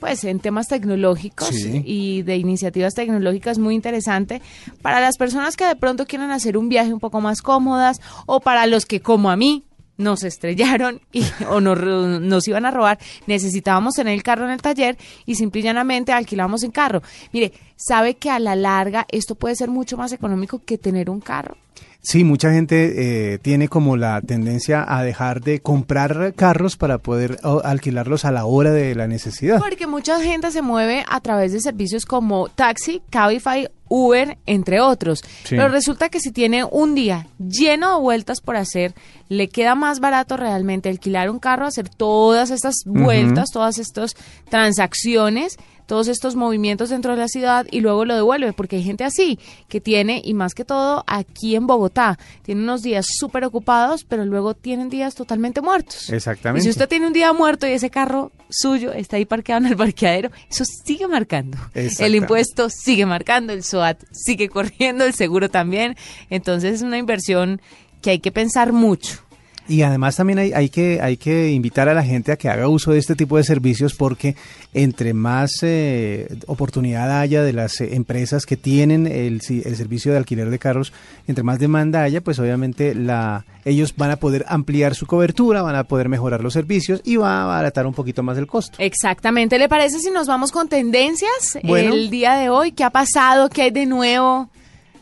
pues 0.00 0.22
en 0.22 0.38
temas 0.38 0.68
tecnológicos 0.68 1.48
Sí. 1.48 1.82
y 1.84 2.22
de 2.22 2.36
iniciativas 2.36 2.94
tecnológicas 2.94 3.58
muy 3.58 3.74
interesante 3.74 4.40
para 4.80 5.00
las 5.00 5.16
personas 5.16 5.56
que 5.56 5.64
de 5.64 5.74
pronto 5.74 6.06
quieren 6.06 6.30
hacer 6.30 6.56
un 6.56 6.68
viaje 6.68 6.92
un 6.92 7.00
poco 7.00 7.20
más 7.20 7.42
cómodas 7.42 8.00
o 8.26 8.38
para 8.38 8.68
los 8.68 8.86
que 8.86 9.00
como 9.00 9.28
a 9.28 9.34
mí 9.36 9.64
nos 9.98 10.22
estrellaron 10.24 11.00
y, 11.12 11.24
o 11.50 11.60
nos, 11.60 11.78
nos 11.78 12.48
iban 12.48 12.64
a 12.64 12.70
robar, 12.70 12.98
necesitábamos 13.26 13.94
tener 13.94 14.14
el 14.14 14.22
carro 14.22 14.46
en 14.46 14.52
el 14.52 14.62
taller 14.62 14.96
y 15.26 15.34
simple 15.34 15.60
y 15.60 15.64
llanamente 15.64 16.12
en 16.12 16.70
carro. 16.70 17.02
Mire, 17.32 17.52
¿sabe 17.76 18.14
que 18.14 18.30
a 18.30 18.38
la 18.38 18.56
larga 18.56 19.06
esto 19.10 19.34
puede 19.34 19.56
ser 19.56 19.68
mucho 19.68 19.96
más 19.96 20.12
económico 20.12 20.62
que 20.64 20.78
tener 20.78 21.10
un 21.10 21.20
carro? 21.20 21.56
Sí, 22.00 22.22
mucha 22.22 22.52
gente 22.52 23.34
eh, 23.34 23.38
tiene 23.38 23.68
como 23.68 23.96
la 23.96 24.20
tendencia 24.22 24.84
a 24.88 25.02
dejar 25.02 25.40
de 25.40 25.60
comprar 25.60 26.32
carros 26.34 26.76
para 26.76 26.98
poder 26.98 27.38
alquilarlos 27.64 28.24
a 28.24 28.30
la 28.30 28.46
hora 28.46 28.70
de 28.70 28.94
la 28.94 29.08
necesidad. 29.08 29.58
Porque 29.58 29.86
mucha 29.86 30.20
gente 30.20 30.50
se 30.52 30.62
mueve 30.62 31.04
a 31.08 31.20
través 31.20 31.52
de 31.52 31.60
servicios 31.60 32.06
como 32.06 32.48
taxi, 32.48 33.02
Cabify, 33.10 33.68
Uber, 33.88 34.38
entre 34.46 34.80
otros. 34.80 35.20
Sí. 35.44 35.56
Pero 35.56 35.68
resulta 35.68 36.08
que 36.08 36.20
si 36.20 36.30
tiene 36.30 36.64
un 36.64 36.94
día 36.94 37.26
lleno 37.38 37.94
de 37.94 38.00
vueltas 38.00 38.40
por 38.40 38.56
hacer, 38.56 38.94
le 39.28 39.48
queda 39.48 39.74
más 39.74 40.00
barato 40.00 40.36
realmente 40.36 40.88
alquilar 40.88 41.30
un 41.30 41.38
carro, 41.38 41.66
hacer 41.66 41.88
todas 41.88 42.50
estas 42.50 42.76
vueltas, 42.84 43.50
todas 43.52 43.78
estas 43.78 44.14
transacciones, 44.48 45.58
todos 45.88 46.06
estos 46.06 46.36
movimientos 46.36 46.90
dentro 46.90 47.12
de 47.12 47.18
la 47.18 47.28
ciudad 47.28 47.66
y 47.70 47.80
luego 47.80 48.04
lo 48.04 48.14
devuelve, 48.14 48.52
porque 48.52 48.76
hay 48.76 48.84
gente 48.84 49.04
así 49.04 49.38
que 49.68 49.80
tiene, 49.80 50.20
y 50.22 50.34
más 50.34 50.54
que 50.54 50.66
todo 50.66 51.02
aquí 51.06 51.56
en 51.56 51.66
Bogotá, 51.66 52.18
tiene 52.42 52.62
unos 52.62 52.82
días 52.82 53.06
súper 53.08 53.44
ocupados, 53.44 54.04
pero 54.04 54.26
luego 54.26 54.52
tienen 54.52 54.90
días 54.90 55.14
totalmente 55.14 55.62
muertos. 55.62 56.10
Exactamente. 56.10 56.60
Y 56.60 56.64
si 56.64 56.70
usted 56.70 56.88
tiene 56.88 57.06
un 57.06 57.14
día 57.14 57.32
muerto 57.32 57.66
y 57.66 57.70
ese 57.70 57.88
carro 57.88 58.30
suyo 58.50 58.92
está 58.92 59.16
ahí 59.16 59.24
parqueado 59.24 59.64
en 59.64 59.72
el 59.72 59.78
parqueadero, 59.78 60.30
eso 60.50 60.64
sigue 60.66 61.08
marcando. 61.08 61.56
El 61.74 62.14
impuesto 62.14 62.68
sigue 62.68 63.06
marcando, 63.06 63.54
el 63.54 63.64
SOAT 63.64 64.04
sigue 64.12 64.50
corriendo, 64.50 65.06
el 65.06 65.14
seguro 65.14 65.48
también. 65.48 65.96
Entonces 66.28 66.74
es 66.74 66.82
una 66.82 66.98
inversión 66.98 67.62
que 68.02 68.10
hay 68.10 68.18
que 68.18 68.30
pensar 68.30 68.74
mucho. 68.74 69.20
Y 69.68 69.82
además 69.82 70.16
también 70.16 70.38
hay, 70.38 70.52
hay, 70.52 70.70
que, 70.70 71.00
hay 71.02 71.18
que 71.18 71.50
invitar 71.50 71.88
a 71.90 71.94
la 71.94 72.02
gente 72.02 72.32
a 72.32 72.36
que 72.36 72.48
haga 72.48 72.68
uso 72.68 72.92
de 72.92 72.98
este 72.98 73.14
tipo 73.14 73.36
de 73.36 73.44
servicios 73.44 73.94
porque 73.94 74.34
entre 74.72 75.12
más 75.12 75.50
eh, 75.62 76.26
oportunidad 76.46 77.20
haya 77.20 77.42
de 77.42 77.52
las 77.52 77.80
eh, 77.82 77.94
empresas 77.94 78.46
que 78.46 78.56
tienen 78.56 79.06
el, 79.06 79.42
el 79.48 79.76
servicio 79.76 80.12
de 80.12 80.18
alquiler 80.18 80.48
de 80.48 80.58
carros, 80.58 80.92
entre 81.26 81.44
más 81.44 81.58
demanda 81.58 82.02
haya, 82.02 82.22
pues 82.22 82.38
obviamente 82.38 82.94
la, 82.94 83.44
ellos 83.66 83.94
van 83.96 84.10
a 84.10 84.16
poder 84.16 84.46
ampliar 84.48 84.94
su 84.94 85.06
cobertura, 85.06 85.60
van 85.60 85.76
a 85.76 85.84
poder 85.84 86.08
mejorar 86.08 86.42
los 86.42 86.54
servicios 86.54 87.02
y 87.04 87.16
va 87.16 87.40
a 87.40 87.44
abaratar 87.44 87.86
un 87.86 87.94
poquito 87.94 88.22
más 88.22 88.38
el 88.38 88.46
costo. 88.46 88.78
Exactamente. 88.80 89.58
¿Le 89.58 89.68
parece 89.68 89.98
si 90.00 90.10
nos 90.10 90.26
vamos 90.26 90.50
con 90.50 90.68
tendencias 90.68 91.58
Bueno. 91.62 91.92
el 91.92 92.08
día 92.08 92.36
de 92.36 92.48
hoy? 92.48 92.72
¿Qué 92.72 92.84
ha 92.84 92.90
pasado? 92.90 93.50
¿Qué 93.50 93.62
hay 93.62 93.70
de 93.70 93.84
nuevo? 93.86 94.48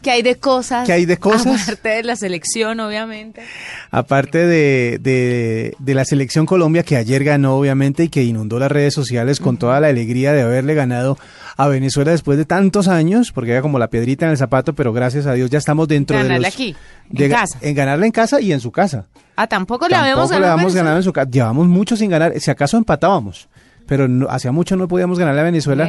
¿Qué 0.06 0.12
hay 0.12 0.22
de 0.22 0.36
cosas? 0.36 0.86
¿Qué 0.86 0.92
hay 0.92 1.04
de 1.04 1.16
cosas? 1.16 1.64
Aparte 1.68 1.88
de 1.88 2.04
la 2.04 2.14
selección, 2.14 2.78
obviamente. 2.78 3.42
Aparte 3.90 4.38
de, 4.46 5.00
de, 5.02 5.74
de 5.80 5.94
la 5.94 6.04
selección 6.04 6.46
Colombia 6.46 6.84
que 6.84 6.94
ayer 6.96 7.24
ganó 7.24 7.56
obviamente 7.56 8.04
y 8.04 8.08
que 8.08 8.22
inundó 8.22 8.60
las 8.60 8.70
redes 8.70 8.94
sociales 8.94 9.40
con 9.40 9.56
toda 9.56 9.80
la 9.80 9.88
alegría 9.88 10.32
de 10.32 10.42
haberle 10.42 10.74
ganado 10.74 11.18
a 11.56 11.66
Venezuela 11.66 12.12
después 12.12 12.38
de 12.38 12.44
tantos 12.44 12.86
años, 12.86 13.32
porque 13.32 13.50
era 13.50 13.62
como 13.62 13.80
la 13.80 13.88
piedrita 13.88 14.26
en 14.26 14.30
el 14.30 14.36
zapato, 14.38 14.74
pero 14.74 14.92
gracias 14.92 15.26
a 15.26 15.32
Dios 15.32 15.50
ya 15.50 15.58
estamos 15.58 15.88
dentro 15.88 16.16
de 16.22 16.38
los... 16.38 16.44
aquí, 16.46 16.76
en 17.10 17.16
de 17.16 17.28
casa. 17.28 17.58
En 17.60 17.74
ganarle 17.74 18.06
en 18.06 18.12
casa 18.12 18.40
y 18.40 18.52
en 18.52 18.60
su 18.60 18.70
casa. 18.70 19.06
Ah, 19.34 19.48
tampoco 19.48 19.86
habíamos 19.86 20.06
Tampoco 20.06 20.28
ganado. 20.28 20.44
a 20.46 20.52
habíamos 20.52 20.62
Venezuela? 20.72 20.82
ganado 20.84 20.96
en 20.98 21.02
su 21.02 21.12
casa. 21.12 21.30
Llevamos 21.30 21.66
mucho 21.66 21.96
sin 21.96 22.10
ganar, 22.10 22.38
si 22.38 22.48
acaso 22.48 22.76
empatábamos. 22.76 23.48
Pero 23.86 24.08
no- 24.08 24.28
hacía 24.28 24.52
mucho 24.52 24.76
no 24.76 24.88
podíamos 24.88 25.18
ganarle 25.18 25.40
a 25.40 25.44
Venezuela. 25.44 25.84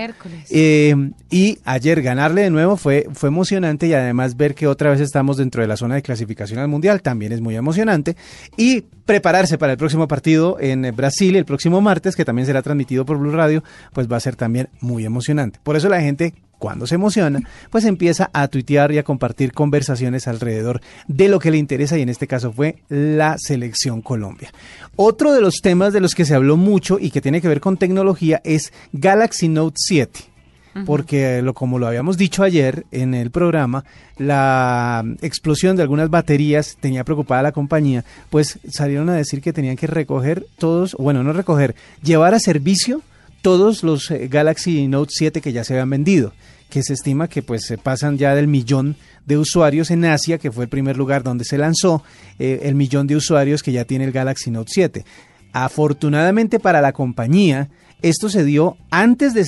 Eh, 0.50 0.96
y 1.30 1.60
ayer 1.66 2.01
ganarle 2.01 2.44
de 2.44 2.50
nuevo 2.50 2.77
fue, 2.77 3.08
fue 3.13 3.30
emocionante 3.30 3.88
y 3.88 3.94
además 3.94 4.38
ver 4.38 4.56
que 4.56 4.68
otra 4.68 4.89
vez 4.92 5.00
estamos 5.01 5.38
dentro 5.38 5.62
de 5.62 5.68
la 5.68 5.77
zona 5.77 5.96
de 5.96 6.01
clasificación 6.01 6.60
al 6.60 6.68
Mundial 6.68 7.01
también 7.01 7.32
es 7.32 7.42
muy 7.42 7.56
emocionante. 7.56 8.16
Y 8.56 8.82
prepararse 9.06 9.58
para 9.58 9.72
el 9.74 9.77
próximo 9.77 10.08
partido 10.08 10.58
en 10.60 10.82
Brasil 10.96 11.36
el 11.36 11.46
próximo 11.46 11.82
martes, 11.82 12.16
que 12.16 12.25
también 12.25 12.46
será 12.46 12.62
transmitido 12.62 13.06
por 13.06 13.18
Blue 13.18 13.32
Radio, 13.32 13.63
pues 13.94 14.12
va 14.12 14.18
a 14.18 14.20
ser 14.20 14.36
también 14.36 14.70
muy 14.82 15.06
emocionante. 15.06 15.60
Por 15.63 15.75
eso 15.75 15.89
la 15.89 16.01
gente 16.01 16.34
cuando 16.58 16.88
se 16.88 16.96
emociona, 16.96 17.40
pues 17.70 17.86
empieza 17.86 18.30
a 18.34 18.48
tuitear 18.48 18.92
y 18.92 18.98
a 18.98 19.04
compartir 19.04 19.54
conversaciones 19.54 20.28
alrededor 20.28 20.82
de 21.08 21.30
lo 21.30 21.40
que 21.40 21.52
le 21.52 21.58
interesa 21.58 21.98
y 21.98 22.02
en 22.02 22.10
este 22.10 22.28
caso 22.28 22.52
fue 22.52 22.78
la 22.90 23.38
selección 23.38 24.02
Colombia. 24.02 24.52
Otro 24.96 25.34
de 25.34 25.42
los 25.42 25.62
temas 25.62 25.94
de 25.94 26.02
los 26.02 26.16
que 26.16 26.26
se 26.26 26.36
habló 26.36 26.58
mucho 26.58 26.98
y 27.00 27.12
que 27.12 27.22
tiene 27.22 27.42
que 27.42 27.48
ver 27.48 27.62
con 27.62 27.78
tecnología 27.78 28.42
es 28.44 28.74
Galaxy 28.94 29.48
Note 29.48 29.76
7 29.78 30.38
porque 30.86 31.42
lo, 31.42 31.54
como 31.54 31.80
lo 31.80 31.88
habíamos 31.88 32.18
dicho 32.18 32.44
ayer 32.44 32.86
en 32.92 33.14
el 33.14 33.32
programa, 33.32 33.84
la 34.18 35.04
explosión 35.22 35.76
de 35.76 35.82
algunas 35.82 36.10
baterías 36.10 36.78
tenía 36.80 37.04
preocupada 37.04 37.40
a 37.40 37.44
la 37.44 37.52
compañía, 37.52 38.04
pues 38.30 38.60
salieron 38.70 39.10
a 39.10 39.16
decir 39.16 39.42
que 39.42 39.54
tenían 39.54 39.76
que 39.76 39.88
recoger 39.88 40.46
todos, 40.58 40.96
bueno, 41.00 41.24
no 41.24 41.34
recoger, 41.34 41.76
llevar 42.04 42.34
a 42.34 42.40
servicio 42.40 43.02
todos 43.41 43.84
los 43.84 44.12
eh, 44.12 44.27
Galaxy 44.27 44.88
Note 44.88 45.12
7 45.15 45.41
que 45.41 45.51
ya 45.51 45.63
se 45.63 45.74
habían 45.74 45.89
vendido, 45.89 46.34
que 46.70 46.84
se 46.84 46.94
estima 46.94 47.27
que 47.27 47.41
pues 47.41 47.65
se 47.65 47.77
pasan 47.77 48.17
ya 48.17 48.36
del 48.36 48.48
millón 48.48 48.96
de 49.25 49.38
usuarios 49.38 49.91
en 49.91 50.06
Asia, 50.06 50.38
que 50.38 50.51
fue 50.51 50.65
el 50.65 50.70
primer 50.70 50.98
lugar 50.98 51.24
donde 51.24 51.46
se 51.46 51.58
lanzó, 51.58 52.03
eh, 52.39 52.62
el 52.63 52.75
millón 52.75 53.08
de 53.08 53.15
usuarios 53.15 53.63
que 53.63 53.72
ya 53.72 53.86
tiene 53.86 54.06
el 54.06 54.12
Galaxy 54.12 54.51
Note 54.51 54.72
7. 54.74 55.06
Afortunadamente 55.53 56.60
para 56.60 56.82
la 56.82 56.94
compañía, 56.94 57.70
esto 58.01 58.29
se 58.29 58.44
dio 58.44 58.77
antes 58.91 59.34
de 59.34 59.41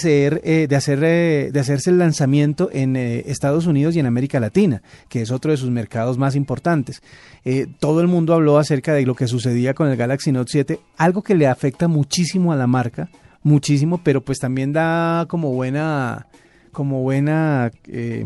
eh, 0.44 0.76
hacer, 0.76 1.00
de 1.00 1.60
hacerse 1.60 1.92
el 1.92 2.00
lanzamiento 2.00 2.70
en 2.74 2.96
Estados 2.96 3.68
Unidos 3.68 3.96
y 3.96 4.00
en 4.00 4.08
América 4.08 4.40
Latina, 4.40 4.82
que 5.08 5.22
es 5.22 5.30
otro 5.30 5.52
de 5.52 5.58
sus 5.58 5.70
mercados 5.70 6.18
más 6.18 6.36
importantes. 6.36 7.02
todo 7.80 8.02
el 8.02 8.08
mundo 8.08 8.34
habló 8.34 8.58
acerca 8.58 8.94
de 8.94 9.06
lo 9.06 9.14
que 9.14 9.28
sucedía 9.28 9.76
con 9.76 9.88
el 9.88 9.98
Galaxy 9.98 10.32
Note 10.32 10.52
7, 10.52 10.80
algo 10.98 11.22
que 11.22 11.36
le 11.36 11.48
afecta 11.48 11.88
muchísimo 11.88 12.52
a 12.52 12.56
la 12.56 12.66
marca, 12.66 13.10
muchísimo, 13.44 14.02
pero 14.04 14.22
pues 14.22 14.40
también 14.40 14.74
da 14.74 15.26
como 15.28 15.52
buena, 15.54 16.28
como 16.72 17.02
buena, 17.02 17.72
eh, 17.88 18.26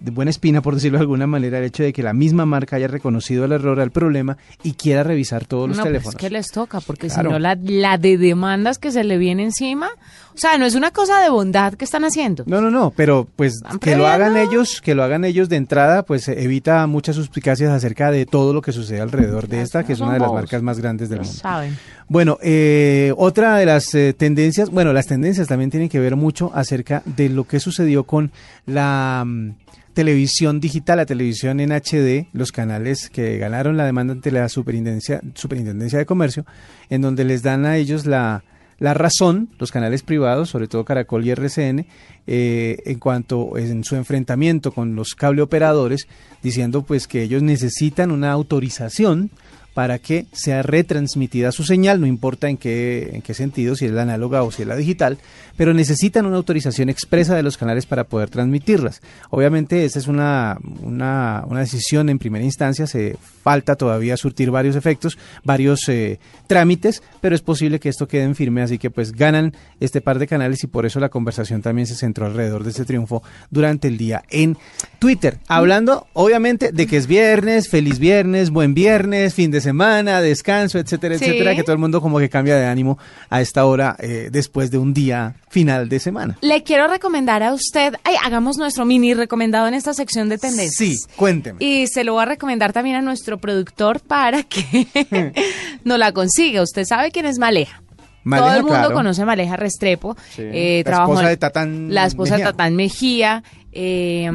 de 0.00 0.10
buena 0.10 0.30
espina, 0.30 0.60
por 0.60 0.74
decirlo 0.74 0.98
de 0.98 1.02
alguna 1.02 1.26
manera, 1.26 1.58
el 1.58 1.64
hecho 1.64 1.82
de 1.82 1.92
que 1.92 2.02
la 2.02 2.12
misma 2.12 2.44
marca 2.44 2.76
haya 2.76 2.88
reconocido 2.88 3.46
el 3.46 3.52
error, 3.52 3.80
el 3.80 3.90
problema 3.90 4.36
y 4.62 4.72
quiera 4.72 5.02
revisar 5.02 5.46
todos 5.46 5.68
los 5.68 5.78
no, 5.78 5.82
pues 5.84 5.92
teléfonos. 5.92 6.14
es 6.14 6.20
que 6.20 6.30
les 6.30 6.48
toca, 6.48 6.80
porque 6.80 7.08
si 7.08 7.22
no, 7.22 7.38
la, 7.38 7.58
la 7.62 7.96
de 7.96 8.18
demandas 8.18 8.78
que 8.78 8.90
se 8.90 9.02
le 9.02 9.16
viene 9.16 9.44
encima, 9.44 9.88
o 10.34 10.38
sea, 10.38 10.58
no 10.58 10.66
es 10.66 10.74
una 10.74 10.90
cosa 10.90 11.20
de 11.20 11.30
bondad 11.30 11.74
que 11.74 11.84
están 11.84 12.04
haciendo. 12.04 12.44
No, 12.46 12.60
no, 12.60 12.70
no, 12.70 12.90
pero 12.90 13.26
pues 13.36 13.62
que 13.80 13.96
lo 13.96 14.06
hagan 14.06 14.36
ellos, 14.36 14.80
que 14.82 14.94
lo 14.94 15.04
hagan 15.04 15.24
ellos 15.24 15.48
de 15.48 15.56
entrada, 15.56 16.02
pues 16.02 16.28
evita 16.28 16.86
muchas 16.86 17.16
suspicacias 17.16 17.70
acerca 17.70 18.10
de 18.10 18.26
todo 18.26 18.52
lo 18.52 18.60
que 18.60 18.72
sucede 18.72 19.00
alrededor 19.00 19.48
de 19.48 19.62
esta, 19.62 19.84
que 19.84 19.94
es 19.94 20.00
una 20.00 20.14
de 20.14 20.18
las 20.18 20.32
marcas 20.32 20.60
más 20.60 20.80
grandes 20.80 21.08
del 21.08 21.20
mundo. 21.20 21.32
Saben. 21.32 21.78
Bueno, 22.08 22.38
eh, 22.42 23.12
otra 23.16 23.56
de 23.56 23.66
las 23.66 23.94
eh, 23.94 24.12
tendencias, 24.12 24.70
bueno, 24.70 24.92
las 24.92 25.06
tendencias 25.06 25.48
también 25.48 25.70
tienen 25.70 25.88
que 25.88 26.00
ver 26.00 26.16
mucho 26.16 26.50
acerca 26.54 27.02
de 27.06 27.28
lo 27.30 27.44
que 27.44 27.60
sucedió 27.60 28.04
con 28.04 28.30
la 28.66 29.24
mm, 29.26 29.52
televisión 29.94 30.60
digital, 30.60 30.98
la 30.98 31.06
televisión 31.06 31.60
en 31.60 31.70
HD, 31.72 32.26
los 32.32 32.52
canales 32.52 33.08
que 33.08 33.38
ganaron 33.38 33.76
la 33.76 33.86
demanda 33.86 34.12
ante 34.12 34.30
la 34.30 34.48
Superintendencia, 34.48 35.22
Superintendencia 35.34 35.98
de 35.98 36.06
Comercio, 36.06 36.44
en 36.90 37.00
donde 37.00 37.24
les 37.24 37.42
dan 37.42 37.64
a 37.64 37.78
ellos 37.78 38.04
la, 38.04 38.44
la 38.78 38.92
razón, 38.92 39.48
los 39.58 39.72
canales 39.72 40.02
privados, 40.02 40.50
sobre 40.50 40.68
todo 40.68 40.84
Caracol 40.84 41.24
y 41.24 41.30
RCN, 41.30 41.86
eh, 42.26 42.82
en 42.84 42.98
cuanto 42.98 43.56
en 43.56 43.84
su 43.84 43.96
enfrentamiento 43.96 44.72
con 44.72 44.94
los 44.94 45.14
cable 45.14 45.42
operadores, 45.42 46.06
diciendo 46.42 46.82
pues 46.82 47.06
que 47.06 47.22
ellos 47.22 47.42
necesitan 47.42 48.10
una 48.10 48.32
autorización 48.32 49.30
para 49.74 49.98
que 49.98 50.26
sea 50.32 50.62
retransmitida 50.62 51.50
su 51.50 51.64
señal, 51.64 52.00
no 52.00 52.06
importa 52.06 52.48
en 52.48 52.56
qué, 52.56 53.10
en 53.12 53.22
qué 53.22 53.34
sentido, 53.34 53.74
si 53.74 53.86
es 53.86 53.90
la 53.90 54.02
análoga 54.02 54.44
o 54.44 54.52
si 54.52 54.62
es 54.62 54.68
la 54.68 54.76
digital, 54.76 55.18
pero 55.56 55.74
necesitan 55.74 56.26
una 56.26 56.36
autorización 56.36 56.88
expresa 56.88 57.34
de 57.34 57.42
los 57.42 57.58
canales 57.58 57.84
para 57.84 58.04
poder 58.04 58.30
transmitirlas. 58.30 59.02
Obviamente 59.30 59.84
esa 59.84 59.98
es 59.98 60.06
una, 60.06 60.58
una, 60.80 61.44
una 61.48 61.60
decisión 61.60 62.08
en 62.08 62.20
primera 62.20 62.44
instancia, 62.44 62.86
se 62.86 63.16
falta 63.42 63.74
todavía 63.74 64.16
surtir 64.16 64.52
varios 64.52 64.76
efectos, 64.76 65.18
varios 65.42 65.88
eh, 65.88 66.20
trámites, 66.46 67.02
pero 67.20 67.34
es 67.34 67.42
posible 67.42 67.80
que 67.80 67.88
esto 67.88 68.06
quede 68.06 68.22
en 68.22 68.36
firme, 68.36 68.62
así 68.62 68.78
que 68.78 68.90
pues 68.90 69.12
ganan 69.12 69.54
este 69.80 70.00
par 70.00 70.20
de 70.20 70.28
canales 70.28 70.62
y 70.62 70.68
por 70.68 70.86
eso 70.86 71.00
la 71.00 71.08
conversación 71.08 71.62
también 71.62 71.86
se 71.86 71.96
centró 71.96 72.26
alrededor 72.26 72.62
de 72.62 72.70
este 72.70 72.84
triunfo 72.84 73.24
durante 73.50 73.88
el 73.88 73.98
día 73.98 74.22
en 74.30 74.56
Twitter, 75.00 75.38
hablando 75.48 76.06
obviamente 76.12 76.70
de 76.70 76.86
que 76.86 76.96
es 76.96 77.08
viernes, 77.08 77.68
feliz 77.68 77.98
viernes, 77.98 78.50
buen 78.50 78.72
viernes, 78.72 79.34
fin 79.34 79.50
de 79.50 79.63
semana, 79.64 80.20
descanso, 80.20 80.78
etcétera, 80.78 81.16
etcétera, 81.16 81.56
que 81.56 81.64
todo 81.64 81.72
el 81.72 81.78
mundo 81.80 82.00
como 82.00 82.20
que 82.20 82.28
cambia 82.28 82.54
de 82.56 82.66
ánimo 82.66 82.96
a 83.30 83.40
esta 83.40 83.64
hora 83.66 83.96
eh, 83.98 84.28
después 84.30 84.70
de 84.70 84.78
un 84.78 84.94
día 84.94 85.34
final 85.48 85.88
de 85.88 85.98
semana. 85.98 86.38
Le 86.40 86.62
quiero 86.62 86.86
recomendar 86.86 87.42
a 87.42 87.52
usted, 87.52 87.94
ay, 88.04 88.14
hagamos 88.24 88.56
nuestro 88.58 88.84
mini 88.84 89.12
recomendado 89.14 89.66
en 89.66 89.74
esta 89.74 89.92
sección 89.94 90.28
de 90.28 90.38
tendencias. 90.38 90.76
Sí, 90.76 90.96
cuénteme. 91.16 91.56
Y 91.58 91.88
se 91.88 92.04
lo 92.04 92.12
voy 92.12 92.22
a 92.22 92.26
recomendar 92.26 92.72
también 92.72 92.94
a 92.94 93.02
nuestro 93.02 93.38
productor 93.38 93.98
para 94.00 94.44
que 94.44 94.86
no 95.84 95.98
la 95.98 96.12
consiga. 96.12 96.62
Usted 96.62 96.84
sabe 96.84 97.10
quién 97.10 97.26
es 97.26 97.38
Maleja. 97.40 97.80
Maleja, 98.26 98.46
Todo 98.48 98.56
el 98.56 98.62
mundo 98.62 98.78
claro. 98.78 98.94
conoce 98.94 99.20
a 99.22 99.26
Maleja 99.26 99.56
Restrepo. 99.56 100.16
Sí. 100.34 100.42
eh, 100.44 100.82
La 100.86 100.92
esposa 101.02 101.28
de 101.28 101.36
Tatán 101.36 101.92
La 101.94 102.06
esposa 102.06 102.32
Mejía. 102.34 102.46
de 102.46 102.52
Tatán 102.52 102.76
Mejía. 102.76 103.42
eh, 103.72 104.30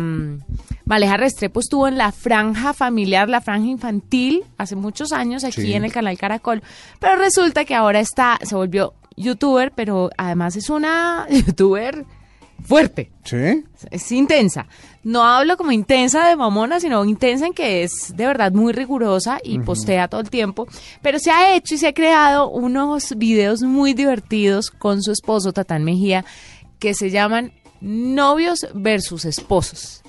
Maleja 0.89 1.17
Restrepo 1.17 1.59
estuvo 1.59 1.87
en 1.87 1.99
la 1.99 2.11
franja 2.11 2.73
familiar, 2.73 3.29
la 3.29 3.41
franja 3.41 3.67
infantil, 3.69 4.43
hace 4.57 4.75
muchos 4.75 5.11
años 5.13 5.43
aquí 5.43 5.61
Sí. 5.61 5.73
en 5.75 5.85
el 5.85 5.91
canal 5.93 6.17
Caracol. 6.17 6.63
Pero 6.99 7.15
resulta 7.17 7.63
que 7.63 7.75
ahora 7.75 7.99
está, 7.99 8.39
se 8.41 8.55
volvió 8.55 8.95
youtuber, 9.15 9.71
pero 9.75 10.09
además 10.17 10.55
es 10.55 10.67
una 10.71 11.27
youtuber 11.29 12.05
fuerte. 12.63 13.11
¿Sí? 13.23 13.63
Es 13.91 14.11
intensa. 14.11 14.65
No 15.03 15.23
hablo 15.23 15.57
como 15.57 15.71
intensa 15.71 16.27
de 16.27 16.35
mamona, 16.35 16.79
sino 16.79 17.05
intensa 17.05 17.45
en 17.45 17.53
que 17.53 17.83
es 17.83 18.15
de 18.17 18.25
verdad 18.25 18.51
muy 18.51 18.73
rigurosa 18.73 19.37
y 19.43 19.59
postea 19.59 20.07
todo 20.07 20.21
el 20.21 20.31
tiempo. 20.31 20.67
Pero 21.03 21.19
se 21.19 21.29
ha 21.29 21.55
hecho 21.55 21.75
y 21.75 21.77
se 21.77 21.87
ha 21.89 21.93
creado 21.93 22.49
unos 22.49 23.15
videos 23.15 23.61
muy 23.61 23.93
divertidos 23.93 24.71
con 24.71 25.03
su 25.03 25.11
esposo, 25.11 25.53
Tatán 25.53 25.83
Mejía, 25.83 26.25
que 26.79 26.95
se 26.95 27.11
llaman 27.11 27.51
Novios 27.79 28.67
versus 28.73 29.25
Esposos. 29.25 30.01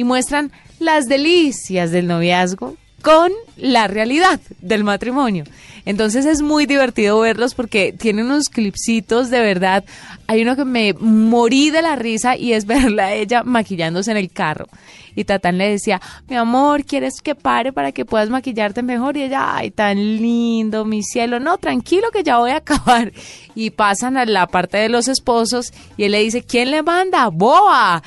Y 0.00 0.04
muestran 0.04 0.50
las 0.78 1.08
delicias 1.08 1.90
del 1.90 2.06
noviazgo 2.06 2.78
con 3.02 3.30
la 3.58 3.86
realidad 3.86 4.40
del 4.62 4.82
matrimonio. 4.82 5.44
Entonces 5.84 6.24
es 6.24 6.40
muy 6.40 6.64
divertido 6.64 7.20
verlos 7.20 7.52
porque 7.52 7.92
tienen 7.92 8.24
unos 8.24 8.48
clipsitos 8.48 9.28
de 9.28 9.40
verdad. 9.40 9.84
Hay 10.26 10.40
uno 10.40 10.56
que 10.56 10.64
me 10.64 10.94
morí 10.94 11.68
de 11.68 11.82
la 11.82 11.96
risa 11.96 12.34
y 12.34 12.54
es 12.54 12.64
verla 12.66 13.08
a 13.08 13.12
ella 13.12 13.42
maquillándose 13.42 14.10
en 14.10 14.16
el 14.16 14.30
carro. 14.30 14.68
Y 15.14 15.24
Tatán 15.24 15.58
le 15.58 15.68
decía, 15.68 16.00
mi 16.28 16.36
amor, 16.36 16.86
¿quieres 16.86 17.20
que 17.20 17.34
pare 17.34 17.74
para 17.74 17.92
que 17.92 18.06
puedas 18.06 18.30
maquillarte 18.30 18.82
mejor? 18.82 19.18
Y 19.18 19.24
ella, 19.24 19.54
ay, 19.54 19.70
tan 19.70 19.98
lindo, 19.98 20.86
mi 20.86 21.02
cielo. 21.02 21.40
No, 21.40 21.58
tranquilo 21.58 22.08
que 22.10 22.22
ya 22.22 22.38
voy 22.38 22.52
a 22.52 22.56
acabar. 22.64 23.12
Y 23.54 23.68
pasan 23.68 24.16
a 24.16 24.24
la 24.24 24.46
parte 24.46 24.78
de 24.78 24.88
los 24.88 25.08
esposos 25.08 25.74
y 25.98 26.04
él 26.04 26.12
le 26.12 26.20
dice, 26.20 26.42
¿quién 26.42 26.70
le 26.70 26.82
manda? 26.82 27.28
¡Boa! 27.28 28.02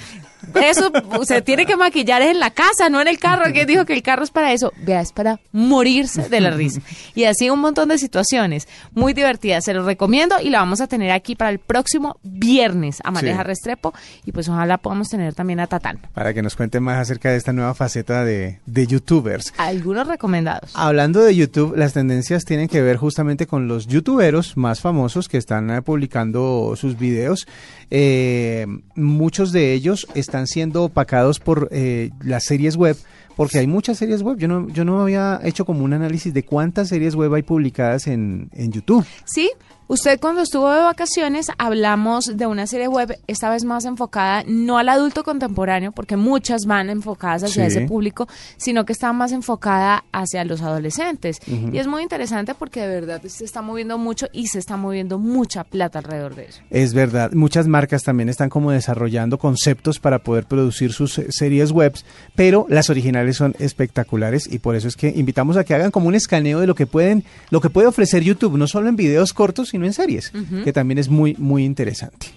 Eso 0.62 0.92
se 1.26 1.42
tiene 1.42 1.66
que 1.66 1.76
maquillar 1.76 2.22
en 2.22 2.40
la 2.40 2.52
casa, 2.52 2.90
no 2.90 3.02
en 3.02 3.08
el 3.08 3.20
carro. 3.20 3.52
¿Quién 3.54 3.68
dijo 3.68 3.86
que 3.86 3.94
el 3.94 4.02
carro 4.04 4.24
es 4.24 4.32
para 4.32 4.54
eso? 4.54 4.72
Vea, 4.78 5.02
es 5.02 5.12
para 5.12 5.40
morirse 5.52 6.30
de 6.30 6.42
la 6.42 6.52
risa. 6.52 6.82
Y 7.16 7.24
así 7.26 7.50
un 7.50 7.60
montón 7.60 7.90
de 7.90 7.98
situaciones 7.98 8.68
muy 8.94 9.14
divertidas. 9.14 9.64
Se 9.66 9.74
los 9.74 9.86
recomiendo 9.86 10.36
y 10.42 10.50
la 10.50 10.60
vamos 10.60 10.82
a 10.82 10.88
tener 10.88 11.12
aquí 11.12 11.36
para 11.36 11.50
el 11.52 11.60
próximo 11.60 12.18
viernes 12.24 13.00
a 13.04 13.12
Maleja 13.12 13.42
Sí. 13.42 13.48
Restrepo. 13.48 13.94
Y 14.26 14.32
pues 14.32 14.48
ojalá 14.50 14.78
podamos 14.78 15.10
tener 15.10 15.34
también 15.34 15.60
a 15.60 15.68
Tatán. 15.68 16.00
Para 16.14 16.34
que 16.34 16.42
nos 16.42 16.56
cuente 16.56 16.80
más 16.80 16.98
acerca 17.00 17.30
de 17.32 17.38
esta 17.38 17.54
nueva 17.54 17.74
faceta 17.74 18.24
de, 18.26 18.60
de 18.66 18.88
youtubers. 18.88 19.54
Algunos 19.58 20.08
recomendados. 20.08 20.72
Hablando 20.74 21.22
de 21.22 21.36
YouTube, 21.36 21.76
las 21.76 21.94
tendencias 21.94 22.44
tienen 22.46 22.68
que 22.68 22.82
ver 22.82 22.98
justamente 22.98 23.48
con 23.48 23.68
los 23.68 23.88
youtuberos 23.88 24.58
más 24.58 24.82
famosos 24.82 25.28
que 25.30 25.38
están 25.38 25.70
eh, 25.72 25.82
publicando 25.82 26.74
sus 26.76 26.98
videos. 26.98 27.48
Eh, 27.92 28.66
muchos 28.96 29.52
de 29.52 29.74
ellos 29.74 30.08
están 30.16 30.33
siendo 30.48 30.84
opacados 30.84 31.40
por 31.40 31.70
eh, 31.72 32.12
las 32.24 32.44
series 32.46 32.76
web, 32.76 32.98
porque 33.36 33.60
hay 33.60 33.68
muchas 33.68 33.98
series 33.98 34.22
web. 34.22 34.38
Yo 34.38 34.48
no, 34.48 34.68
yo 34.70 34.86
no 34.86 35.02
había 35.02 35.40
hecho 35.44 35.66
como 35.66 35.84
un 35.84 35.94
análisis 35.94 36.34
de 36.34 36.44
cuántas 36.44 36.90
series 36.90 37.16
web 37.16 37.34
hay 37.34 37.44
publicadas 37.44 38.08
en, 38.08 38.50
en 38.54 38.72
YouTube. 38.72 39.06
Sí, 39.26 39.52
usted 39.88 40.20
cuando 40.20 40.42
estuvo 40.42 40.72
de 40.72 40.82
vacaciones 40.82 41.48
hablamos 41.58 42.26
de 42.38 42.46
una 42.48 42.68
serie 42.68 42.88
web, 42.88 43.18
esta 43.28 43.50
vez 43.50 43.64
más 43.64 43.86
enfocada 43.86 44.44
no 44.48 44.78
al 44.78 44.90
adulto 44.90 45.24
contemporáneo, 45.24 45.92
porque 45.92 46.18
muchas 46.18 46.66
van 46.66 46.90
enfocadas 46.90 47.44
hacia 47.44 47.70
Sí. 47.70 47.78
ese 47.78 47.88
público, 47.88 48.28
sino 48.58 48.86
que 48.86 48.94
está 48.94 49.14
más 49.14 49.32
enfocada 49.32 50.04
hacia 50.12 50.44
los 50.46 50.62
adolescentes. 50.62 51.40
Y 51.72 51.78
es 51.78 51.88
muy 51.88 52.02
interesante 52.04 52.56
porque 52.56 52.82
de 52.82 52.88
verdad 52.88 53.22
se 53.26 53.46
está 53.46 53.62
moviendo 53.62 53.98
mucho 53.98 54.28
y 54.34 54.48
se 54.48 54.60
está 54.60 54.78
moviendo 54.78 55.20
mucha 55.20 55.64
plata 55.64 56.00
alrededor 56.00 56.36
de 56.36 56.46
eso. 56.46 56.62
Es 56.70 56.94
verdad, 56.94 57.32
muchas 57.34 57.68
marcas 57.68 58.04
también 58.04 58.30
están 58.30 58.50
como 58.50 58.72
desarrollando 58.72 59.38
conceptos 59.38 60.00
para 60.00 60.20
poder 60.20 60.46
producir 60.46 60.94
sus 60.94 61.18
eh, 61.20 61.28
series 61.30 61.72
webs, 61.72 62.06
pero 62.36 62.66
las 62.70 62.90
originales 62.90 63.38
son 63.38 63.56
espectaculares 63.60 64.52
y 64.52 64.60
por 64.60 64.76
eso 64.76 64.88
es 64.88 64.96
que 64.96 65.10
invitamos 65.16 65.58
a 65.58 65.64
que 65.64 65.74
hagan 65.74 65.92
como 65.92 66.08
un 66.08 66.16
escaneo 66.16 66.60
de 66.60 66.68
lo 66.68 66.76
que 66.76 66.88
pueden, 66.88 67.24
lo 67.50 67.62
que 67.62 67.70
puede 67.70 67.88
ofrecer 67.88 68.24
YouTube, 68.24 68.58
no 68.58 68.68
solo 68.68 68.90
en 68.90 68.96
videos 68.96 69.34
cortos, 69.34 69.73
sino 69.74 69.88
en 69.88 69.94
series, 69.94 70.32
que 70.64 70.72
también 70.72 71.00
es 71.00 71.10
muy, 71.10 71.34
muy 71.40 71.66
interesante. 71.66 72.28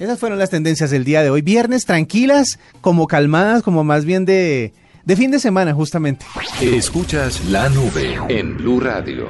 Esas 0.00 0.18
fueron 0.18 0.40
las 0.40 0.50
tendencias 0.50 0.90
del 0.90 1.04
día 1.04 1.22
de 1.22 1.30
hoy. 1.30 1.40
Viernes 1.40 1.84
tranquilas, 1.84 2.58
como 2.80 3.06
calmadas, 3.06 3.62
como 3.62 3.84
más 3.84 4.04
bien 4.04 4.24
de, 4.24 4.72
de 5.04 5.16
fin 5.16 5.30
de 5.30 5.38
semana, 5.38 5.72
justamente. 5.72 6.26
Escuchas 6.60 7.44
la 7.44 7.68
nube 7.68 8.18
en 8.28 8.56
Blue 8.56 8.80
Radio. 8.80 9.28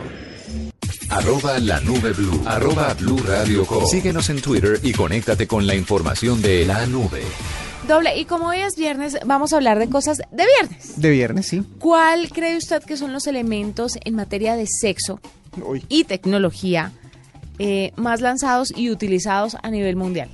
Arroba 1.11 1.59
la 1.59 1.81
nube 1.81 2.15
blue. 2.15 2.43
Arroba 2.47 2.95
blue 2.95 3.19
radio 3.27 3.67
com. 3.67 3.85
Síguenos 3.85 4.31
en 4.31 4.41
Twitter 4.41 4.81
y 4.83 4.93
conéctate 4.93 5.47
con 5.47 5.67
la 5.67 5.75
información 5.75 6.41
de 6.41 6.65
la 6.65 6.87
nube. 6.87 7.21
Doble, 7.87 8.17
y 8.19 8.25
como 8.25 8.47
hoy 8.47 8.61
es 8.61 8.75
viernes, 8.77 9.19
vamos 9.27 9.53
a 9.53 9.57
hablar 9.57 9.79
de 9.79 9.91
cosas 9.91 10.17
de 10.17 10.47
viernes. 10.57 10.99
De 10.99 11.11
viernes, 11.11 11.47
sí. 11.47 11.63
¿Cuál 11.79 12.31
cree 12.31 12.57
usted 12.57 12.83
que 12.85 12.97
son 12.97 13.13
los 13.13 13.27
elementos 13.27 13.99
en 14.03 14.15
materia 14.15 14.57
de 14.57 14.67
sexo 14.67 15.21
Uy. 15.63 15.85
y 15.91 16.05
tecnología 16.05 16.93
eh, 17.61 17.93
más 17.97 18.21
lanzados 18.21 18.73
y 18.77 18.91
utilizados 18.91 19.57
a 19.63 19.71
nivel 19.71 19.95
mundial? 19.95 20.29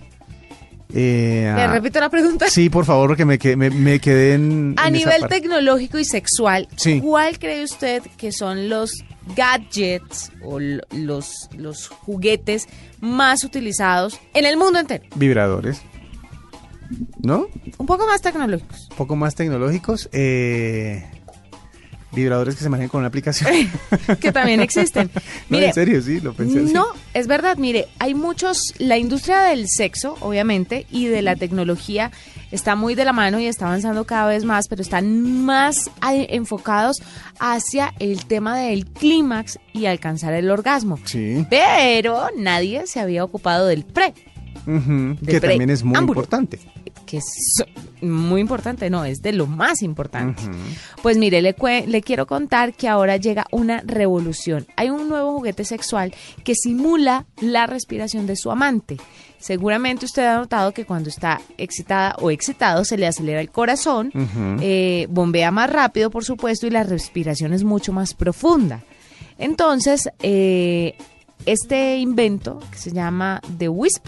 Eh, 0.94 1.52
Le 1.54 1.62
ah, 1.62 1.72
repito 1.72 1.98
la 2.00 2.08
pregunta. 2.08 2.48
Sí, 2.48 2.70
por 2.70 2.84
favor, 2.84 3.08
porque 3.08 3.24
me, 3.24 3.38
que- 3.38 3.56
me, 3.56 3.68
me 3.70 3.98
quedé 3.98 4.34
en. 4.34 4.74
A 4.78 4.86
en 4.86 4.92
nivel 4.94 5.26
tecnológico 5.28 5.98
y 5.98 6.04
sexual, 6.04 6.68
Sí. 6.76 7.00
¿cuál 7.00 7.38
cree 7.38 7.64
usted 7.64 8.02
que 8.16 8.30
son 8.32 8.68
los 8.68 8.92
gadgets 9.36 10.30
o 10.44 10.60
los, 10.60 11.48
los 11.58 11.88
juguetes 11.88 12.68
más 13.00 13.42
utilizados 13.44 14.18
en 14.32 14.46
el 14.46 14.56
mundo 14.56 14.78
entero? 14.78 15.04
Vibradores. 15.16 15.82
¿No? 17.20 17.48
Un 17.78 17.86
poco 17.86 18.06
más 18.06 18.22
tecnológicos. 18.22 18.86
Un 18.92 18.96
poco 18.96 19.16
más 19.16 19.34
tecnológicos. 19.34 20.08
Eh, 20.12 21.04
vibradores 22.12 22.56
que 22.56 22.62
se 22.62 22.68
manejan 22.68 22.88
con 22.88 22.98
una 23.00 23.08
aplicación. 23.08 23.52
que 24.20 24.32
también 24.32 24.60
existen. 24.60 25.10
no, 25.14 25.22
Mire, 25.48 25.66
en 25.68 25.74
serio, 25.74 26.02
sí, 26.02 26.20
lo 26.20 26.34
pensé 26.34 26.60
así. 26.60 26.72
No, 26.72 26.86
es 27.14 27.26
verdad, 27.26 27.56
mire, 27.56 27.88
hay 27.98 28.14
muchos, 28.14 28.74
la 28.78 28.98
industria 28.98 29.42
del 29.42 29.68
sexo, 29.68 30.16
obviamente, 30.20 30.86
y 30.90 31.06
de 31.06 31.22
la 31.22 31.36
tecnología 31.36 32.10
está 32.50 32.76
muy 32.76 32.94
de 32.94 33.04
la 33.04 33.12
mano 33.12 33.40
y 33.40 33.46
está 33.46 33.66
avanzando 33.66 34.04
cada 34.04 34.28
vez 34.28 34.44
más, 34.44 34.68
pero 34.68 34.82
están 34.82 35.44
más 35.44 35.90
enfocados 36.02 37.02
hacia 37.38 37.92
el 37.98 38.24
tema 38.26 38.58
del 38.58 38.86
clímax 38.86 39.58
y 39.72 39.86
alcanzar 39.86 40.32
el 40.32 40.50
orgasmo. 40.50 40.98
Sí. 41.04 41.46
Pero 41.50 42.28
nadie 42.36 42.86
se 42.86 43.00
había 43.00 43.24
ocupado 43.24 43.66
del 43.66 43.84
pre, 43.84 44.14
Que 45.26 45.40
también 45.40 45.70
es 45.70 45.82
muy 45.82 45.98
importante. 45.98 46.58
Que 47.06 47.18
es 47.18 47.64
muy 48.02 48.40
importante, 48.40 48.90
no, 48.90 49.04
es 49.04 49.22
de 49.22 49.32
lo 49.32 49.46
más 49.46 49.82
importante. 49.82 50.42
Pues 51.02 51.16
mire, 51.16 51.40
le, 51.40 51.54
le 51.86 52.02
quiero 52.02 52.26
contar 52.26 52.74
que 52.74 52.88
ahora 52.88 53.16
llega 53.16 53.46
una 53.50 53.82
revolución. 53.86 54.66
Hay 54.76 54.90
un 54.90 55.08
nuevo 55.08 55.32
juguete 55.32 55.64
sexual 55.64 56.12
que 56.44 56.54
simula 56.54 57.26
la 57.40 57.66
respiración 57.66 58.26
de 58.26 58.36
su 58.36 58.50
amante. 58.50 58.98
Seguramente 59.38 60.06
usted 60.06 60.24
ha 60.24 60.36
notado 60.38 60.72
que 60.72 60.84
cuando 60.84 61.08
está 61.08 61.40
excitada 61.56 62.16
o 62.20 62.30
excitado 62.30 62.84
se 62.84 62.98
le 62.98 63.06
acelera 63.06 63.40
el 63.40 63.50
corazón, 63.50 64.10
eh, 64.60 65.06
bombea 65.10 65.50
más 65.50 65.70
rápido, 65.70 66.10
por 66.10 66.24
supuesto, 66.24 66.66
y 66.66 66.70
la 66.70 66.82
respiración 66.82 67.52
es 67.52 67.62
mucho 67.62 67.92
más 67.92 68.14
profunda. 68.14 68.82
Entonces, 69.38 70.08
eh, 70.22 70.96
este 71.44 71.98
invento 71.98 72.60
que 72.70 72.78
se 72.78 72.92
llama 72.92 73.40
The 73.58 73.68
Wisp, 73.68 74.06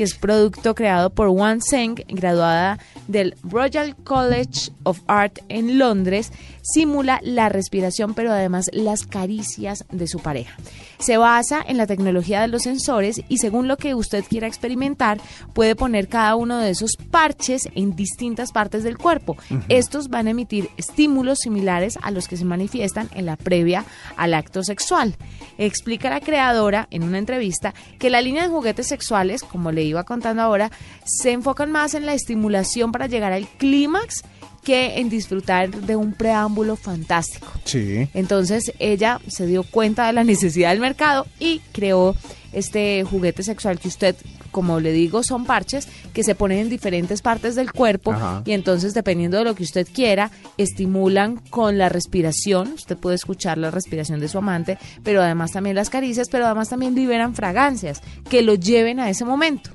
que 0.00 0.04
es 0.04 0.14
producto 0.14 0.74
creado 0.74 1.10
por 1.10 1.28
Wan 1.28 1.60
Seng, 1.60 1.96
graduada 2.08 2.78
del 3.06 3.34
Royal 3.42 3.94
College 3.96 4.70
of 4.84 4.98
Art 5.08 5.40
en 5.50 5.78
Londres, 5.78 6.32
simula 6.62 7.20
la 7.22 7.50
respiración, 7.50 8.14
pero 8.14 8.32
además 8.32 8.70
las 8.72 9.04
caricias 9.04 9.84
de 9.90 10.06
su 10.06 10.20
pareja. 10.20 10.56
Se 11.00 11.16
basa 11.16 11.62
en 11.66 11.76
la 11.76 11.86
tecnología 11.86 12.40
de 12.40 12.48
los 12.48 12.62
sensores 12.62 13.22
y 13.28 13.38
según 13.38 13.68
lo 13.68 13.76
que 13.76 13.94
usted 13.94 14.24
quiera 14.24 14.46
experimentar, 14.46 15.18
puede 15.54 15.76
poner 15.76 16.08
cada 16.08 16.34
uno 16.34 16.58
de 16.58 16.70
esos 16.70 16.96
parches 16.96 17.68
en 17.74 17.96
distintas 17.96 18.52
partes 18.52 18.84
del 18.84 18.98
cuerpo. 18.98 19.36
Estos 19.68 20.08
van 20.08 20.26
a 20.26 20.30
emitir 20.30 20.70
estímulos 20.76 21.40
similares 21.40 21.98
a 22.02 22.10
los 22.10 22.28
que 22.28 22.36
se 22.36 22.44
manifiestan 22.44 23.08
en 23.14 23.26
la 23.26 23.36
previa 23.36 23.84
al 24.16 24.34
acto 24.34 24.62
sexual. 24.62 25.16
Explica 25.58 26.10
la 26.10 26.20
creadora 26.20 26.86
en 26.90 27.02
una 27.02 27.18
entrevista 27.18 27.74
que 27.98 28.10
la 28.10 28.20
línea 28.20 28.42
de 28.42 28.48
juguetes 28.48 28.86
sexuales, 28.86 29.42
como 29.42 29.72
le 29.72 29.84
iba 29.90 30.04
contando 30.04 30.42
ahora, 30.42 30.70
se 31.04 31.32
enfocan 31.32 31.70
más 31.70 31.94
en 31.94 32.06
la 32.06 32.14
estimulación 32.14 32.92
para 32.92 33.06
llegar 33.06 33.32
al 33.32 33.46
clímax 33.46 34.22
que 34.62 34.98
en 34.98 35.08
disfrutar 35.08 35.70
de 35.70 35.96
un 35.96 36.12
preámbulo 36.12 36.76
fantástico. 36.76 37.46
Sí. 37.64 38.08
Entonces 38.14 38.72
ella 38.78 39.20
se 39.26 39.46
dio 39.46 39.62
cuenta 39.62 40.06
de 40.06 40.12
la 40.12 40.24
necesidad 40.24 40.70
del 40.70 40.80
mercado 40.80 41.26
y 41.38 41.60
creó 41.72 42.14
este 42.52 43.04
juguete 43.04 43.42
sexual 43.42 43.78
que 43.78 43.88
usted, 43.88 44.16
como 44.50 44.80
le 44.80 44.92
digo, 44.92 45.22
son 45.22 45.44
parches 45.44 45.88
que 46.12 46.24
se 46.24 46.34
ponen 46.34 46.58
en 46.58 46.68
diferentes 46.68 47.22
partes 47.22 47.54
del 47.54 47.72
cuerpo 47.72 48.12
Ajá. 48.12 48.42
y 48.44 48.52
entonces 48.52 48.92
dependiendo 48.92 49.38
de 49.38 49.44
lo 49.44 49.54
que 49.54 49.62
usted 49.62 49.86
quiera, 49.92 50.30
estimulan 50.58 51.36
con 51.36 51.78
la 51.78 51.88
respiración, 51.88 52.72
usted 52.74 52.96
puede 52.96 53.16
escuchar 53.16 53.56
la 53.56 53.70
respiración 53.70 54.20
de 54.20 54.28
su 54.28 54.38
amante, 54.38 54.78
pero 55.04 55.22
además 55.22 55.52
también 55.52 55.76
las 55.76 55.90
caricias, 55.90 56.28
pero 56.28 56.46
además 56.46 56.68
también 56.68 56.94
liberan 56.94 57.34
fragancias 57.34 58.02
que 58.28 58.42
lo 58.42 58.54
lleven 58.56 58.98
a 59.00 59.08
ese 59.08 59.24
momento. 59.24 59.70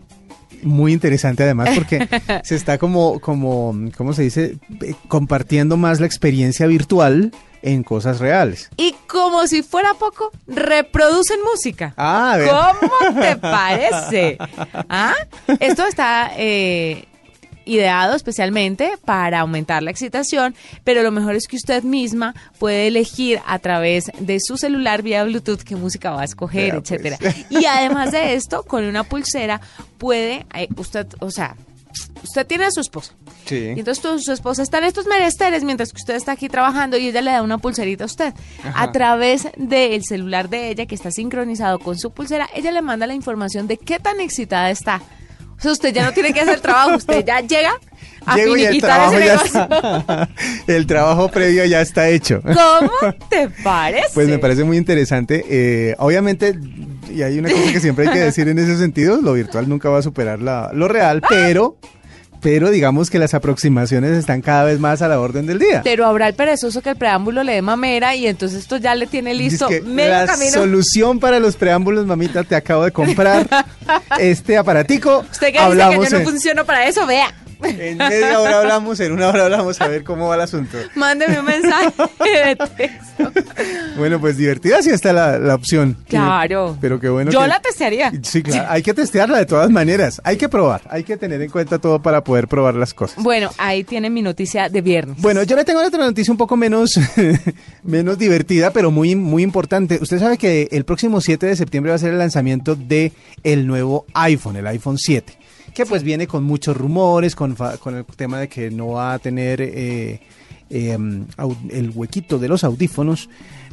Muy 0.63 0.93
interesante 0.93 1.43
además 1.43 1.69
porque 1.75 2.07
se 2.43 2.55
está 2.55 2.77
como, 2.77 3.19
como, 3.19 3.75
¿cómo 3.97 4.13
se 4.13 4.23
dice? 4.23 4.57
Eh, 4.81 4.95
Compartiendo 5.07 5.77
más 5.77 5.99
la 5.99 6.05
experiencia 6.05 6.67
virtual 6.67 7.31
en 7.61 7.83
cosas 7.83 8.19
reales. 8.19 8.69
Y 8.77 8.95
como 9.07 9.47
si 9.47 9.63
fuera 9.63 9.93
poco, 9.95 10.31
reproducen 10.47 11.39
música. 11.43 11.93
Ah, 11.97 12.33
a 12.33 12.37
ver. 12.37 12.49
¿Cómo 12.49 13.21
te 13.21 13.35
parece? 13.41 14.37
¿Ah? 14.87 15.13
Esto 15.59 15.85
está 15.87 16.31
eh, 16.37 17.05
ideado 17.65 18.15
especialmente 18.15 18.93
para 19.03 19.41
aumentar 19.41 19.83
la 19.83 19.91
excitación, 19.91 20.55
pero 20.83 21.03
lo 21.03 21.11
mejor 21.11 21.35
es 21.35 21.47
que 21.47 21.55
usted 21.55 21.83
misma 21.83 22.35
puede 22.59 22.87
elegir 22.87 23.39
a 23.45 23.59
través 23.59 24.11
de 24.19 24.39
su 24.39 24.57
celular 24.57 25.01
vía 25.01 25.23
Bluetooth 25.23 25.63
qué 25.63 25.75
música 25.75 26.11
va 26.11 26.21
a 26.21 26.25
escoger, 26.25 26.71
pues. 26.71 26.91
etcétera. 26.91 27.17
Y 27.49 27.65
además 27.65 28.11
de 28.11 28.35
esto, 28.35 28.63
con 28.63 28.83
una 28.83 29.03
pulsera 29.03 29.61
puede 29.97 30.45
eh, 30.53 30.67
usted, 30.77 31.07
o 31.19 31.31
sea, 31.31 31.55
usted 32.23 32.45
tiene 32.45 32.65
a 32.65 32.71
su 32.71 32.81
esposa. 32.81 33.13
Sí. 33.45 33.73
Y 33.75 33.79
entonces 33.79 34.23
su 34.23 34.31
esposa 34.31 34.63
está 34.63 34.79
en 34.79 34.85
estos 34.85 35.05
menesteres 35.05 35.63
mientras 35.63 35.91
que 35.91 35.97
usted 35.97 36.15
está 36.15 36.31
aquí 36.31 36.49
trabajando 36.49 36.97
y 36.97 37.07
ella 37.07 37.21
le 37.21 37.31
da 37.31 37.41
una 37.43 37.57
pulserita 37.57 38.03
a 38.03 38.07
usted. 38.07 38.33
A 38.73 38.91
través 38.91 39.47
del 39.57 40.03
celular 40.03 40.49
de 40.49 40.69
ella, 40.69 40.85
que 40.85 40.95
está 40.95 41.11
sincronizado 41.11 41.79
con 41.79 41.97
su 41.97 42.11
pulsera, 42.11 42.49
ella 42.55 42.71
le 42.71 42.81
manda 42.81 43.07
la 43.07 43.13
información 43.13 43.67
de 43.67 43.77
qué 43.77 43.99
tan 43.99 44.19
excitada 44.19 44.71
está. 44.71 45.01
O 45.57 45.61
sea, 45.61 45.71
usted 45.71 45.93
ya 45.93 46.05
no 46.05 46.13
tiene 46.13 46.33
que 46.33 46.41
hacer 46.41 46.59
trabajo, 46.59 46.95
usted 46.95 47.23
ya 47.25 47.41
llega 47.41 47.79
a 48.25 48.35
Llego 48.35 48.57
y 48.57 48.61
el 48.61 48.67
finiquitar 48.67 48.89
trabajo 48.91 49.17
ese 49.17 49.25
ya 49.25 49.35
está. 49.35 50.29
el 50.67 50.87
trabajo 50.87 51.29
previo 51.29 51.65
ya 51.65 51.81
está 51.81 52.09
hecho. 52.09 52.41
¿Cómo 52.41 52.91
te 53.29 53.49
parece? 53.63 54.09
Pues 54.13 54.27
me 54.27 54.39
parece 54.39 54.63
muy 54.63 54.77
interesante. 54.77 55.45
Eh, 55.47 55.95
obviamente, 55.99 56.57
y 57.13 57.21
hay 57.21 57.37
una 57.37 57.51
cosa 57.51 57.71
que 57.71 57.79
siempre 57.79 58.07
hay 58.07 58.13
que 58.13 58.19
decir 58.19 58.47
en 58.47 58.57
ese 58.57 58.77
sentido, 58.77 59.21
lo 59.21 59.33
virtual 59.33 59.69
nunca 59.69 59.89
va 59.89 59.99
a 59.99 60.01
superar 60.01 60.39
la, 60.41 60.71
lo 60.73 60.87
real, 60.87 61.21
pero, 61.29 61.77
pero 62.45 62.69
digamos 62.69 63.09
que 63.09 63.17
las 63.17 63.33
aproximaciones 63.33 64.11
están 64.11 64.41
cada 64.43 64.65
vez 64.65 64.79
más 64.79 65.01
a 65.01 65.07
la 65.07 65.19
orden 65.19 65.47
del 65.47 65.57
día. 65.57 65.81
Pero 65.83 66.05
habrá 66.05 66.27
el 66.27 66.35
perezoso 66.35 66.83
que 66.83 66.91
el 66.91 66.95
preámbulo 66.95 67.43
le 67.43 67.53
dé 67.53 67.61
mamera 67.63 68.15
y 68.15 68.27
entonces 68.27 68.59
esto 68.59 68.77
ya 68.77 68.93
le 68.93 69.07
tiene 69.07 69.33
listo 69.33 69.67
que 69.67 69.81
medio 69.81 70.11
la 70.11 70.27
camino. 70.27 70.51
solución 70.51 71.19
para 71.19 71.39
los 71.39 71.55
preámbulos, 71.55 72.05
mamita, 72.05 72.43
te 72.43 72.55
acabo 72.55 72.83
de 72.83 72.91
comprar 72.91 73.47
este 74.19 74.57
aparatico. 74.57 75.25
Usted 75.31 75.47
que 75.53 75.59
dice 75.59 75.89
que 75.89 75.95
yo 76.03 76.09
no 76.11 76.17
en- 76.19 76.23
funciono 76.25 76.65
para 76.65 76.87
eso, 76.87 77.07
vea. 77.07 77.33
En 77.63 77.97
media 77.97 78.39
hora 78.39 78.59
hablamos, 78.59 78.99
en 78.99 79.11
una 79.11 79.27
hora 79.29 79.45
hablamos 79.45 79.79
a 79.81 79.87
ver 79.87 80.03
cómo 80.03 80.27
va 80.27 80.35
el 80.35 80.41
asunto. 80.41 80.77
Mándeme 80.95 81.39
un 81.39 81.45
mensaje 81.45 81.91
de 82.45 82.55
texto. 82.55 83.31
Bueno, 83.97 84.19
pues 84.19 84.37
divertida 84.37 84.81
sí 84.81 84.89
está 84.89 85.13
la, 85.13 85.37
la 85.39 85.55
opción. 85.55 85.97
Claro. 86.07 86.77
Pero 86.81 86.99
qué 86.99 87.09
bueno 87.09 87.31
Yo 87.31 87.41
que- 87.41 87.47
la 87.47 87.59
testearía. 87.61 88.11
Sí, 88.23 88.43
claro. 88.43 88.67
Hay 88.69 88.83
que 88.83 88.93
testearla 88.93 89.37
de 89.37 89.45
todas 89.45 89.69
maneras. 89.69 90.21
Hay 90.23 90.37
que 90.37 90.49
probar. 90.49 90.81
Hay 90.89 91.03
que 91.03 91.17
tener 91.17 91.41
en 91.41 91.49
cuenta 91.49 91.79
todo 91.79 92.01
para 92.01 92.23
poder 92.23 92.47
probar 92.47 92.75
las 92.75 92.93
cosas. 92.93 93.23
Bueno, 93.23 93.49
ahí 93.57 93.83
tiene 93.83 94.09
mi 94.09 94.21
noticia 94.21 94.69
de 94.69 94.81
viernes. 94.81 95.17
Bueno, 95.21 95.43
yo 95.43 95.55
le 95.55 95.63
tengo 95.63 95.79
otra 95.81 96.05
noticia 96.05 96.31
un 96.31 96.37
poco 96.37 96.57
menos, 96.57 96.99
menos 97.83 98.17
divertida, 98.17 98.71
pero 98.71 98.91
muy, 98.91 99.15
muy 99.15 99.43
importante. 99.43 99.97
Usted 100.01 100.19
sabe 100.19 100.37
que 100.37 100.67
el 100.71 100.85
próximo 100.85 101.21
7 101.21 101.45
de 101.45 101.55
septiembre 101.55 101.91
va 101.91 101.95
a 101.95 101.99
ser 101.99 102.11
el 102.11 102.19
lanzamiento 102.19 102.75
de 102.75 103.11
el 103.43 103.67
nuevo 103.67 104.05
iPhone, 104.13 104.55
el 104.57 104.67
iPhone 104.67 104.97
7, 104.97 105.33
que 105.75 105.85
pues 105.85 106.01
viene 106.01 106.25
con 106.25 106.43
muchos 106.43 106.75
rumores, 106.75 107.35
con, 107.35 107.55
el 107.93 108.05
tema 108.15 108.39
de 108.39 108.47
que 108.49 108.71
no 108.71 108.87
va 108.89 109.13
a 109.13 109.19
tener 109.19 109.61
eh, 109.61 110.19
au- 111.37 111.57
el 111.69 111.91
huequito 111.93 112.39
de 112.39 112.47
los 112.47 112.63
audífonos, 112.63 113.29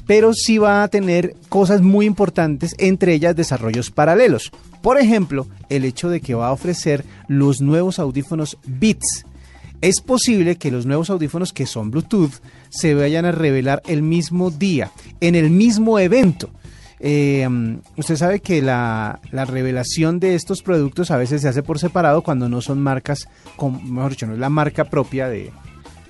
pero 0.06 0.34
sí 0.34 0.58
va 0.58 0.82
a 0.82 0.88
tener 0.88 1.36
cosas 1.48 1.80
muy 1.80 2.06
importantes, 2.06 2.74
entre 2.78 3.14
ellas 3.14 3.36
desarrollos 3.36 3.90
paralelos. 3.90 4.50
Por 4.82 4.98
ejemplo, 4.98 5.46
el 5.68 5.84
hecho 5.84 6.10
de 6.10 6.20
que 6.20 6.34
va 6.34 6.48
a 6.48 6.52
ofrecer 6.52 7.04
los 7.28 7.60
nuevos 7.60 7.98
audífonos 7.98 8.58
Beats. 8.66 9.24
Es 9.80 10.00
posible 10.00 10.56
que 10.56 10.70
los 10.70 10.86
nuevos 10.86 11.08
audífonos 11.10 11.52
que 11.52 11.66
son 11.66 11.90
Bluetooth 11.90 12.32
se 12.70 12.94
vayan 12.94 13.24
a 13.24 13.32
revelar 13.32 13.82
el 13.86 14.02
mismo 14.02 14.50
día, 14.50 14.90
en 15.20 15.34
el 15.34 15.50
mismo 15.50 15.98
evento. 15.98 16.50
Eh, 17.04 17.48
usted 17.96 18.14
sabe 18.14 18.38
que 18.38 18.62
la, 18.62 19.18
la, 19.32 19.44
revelación 19.44 20.20
de 20.20 20.36
estos 20.36 20.62
productos 20.62 21.10
a 21.10 21.16
veces 21.16 21.42
se 21.42 21.48
hace 21.48 21.64
por 21.64 21.80
separado 21.80 22.22
cuando 22.22 22.48
no 22.48 22.60
son 22.60 22.80
marcas, 22.80 23.26
con, 23.56 23.92
mejor 23.92 24.12
dicho, 24.12 24.26
no 24.28 24.34
es 24.34 24.38
la 24.38 24.48
marca 24.48 24.84
propia 24.84 25.28
de, 25.28 25.50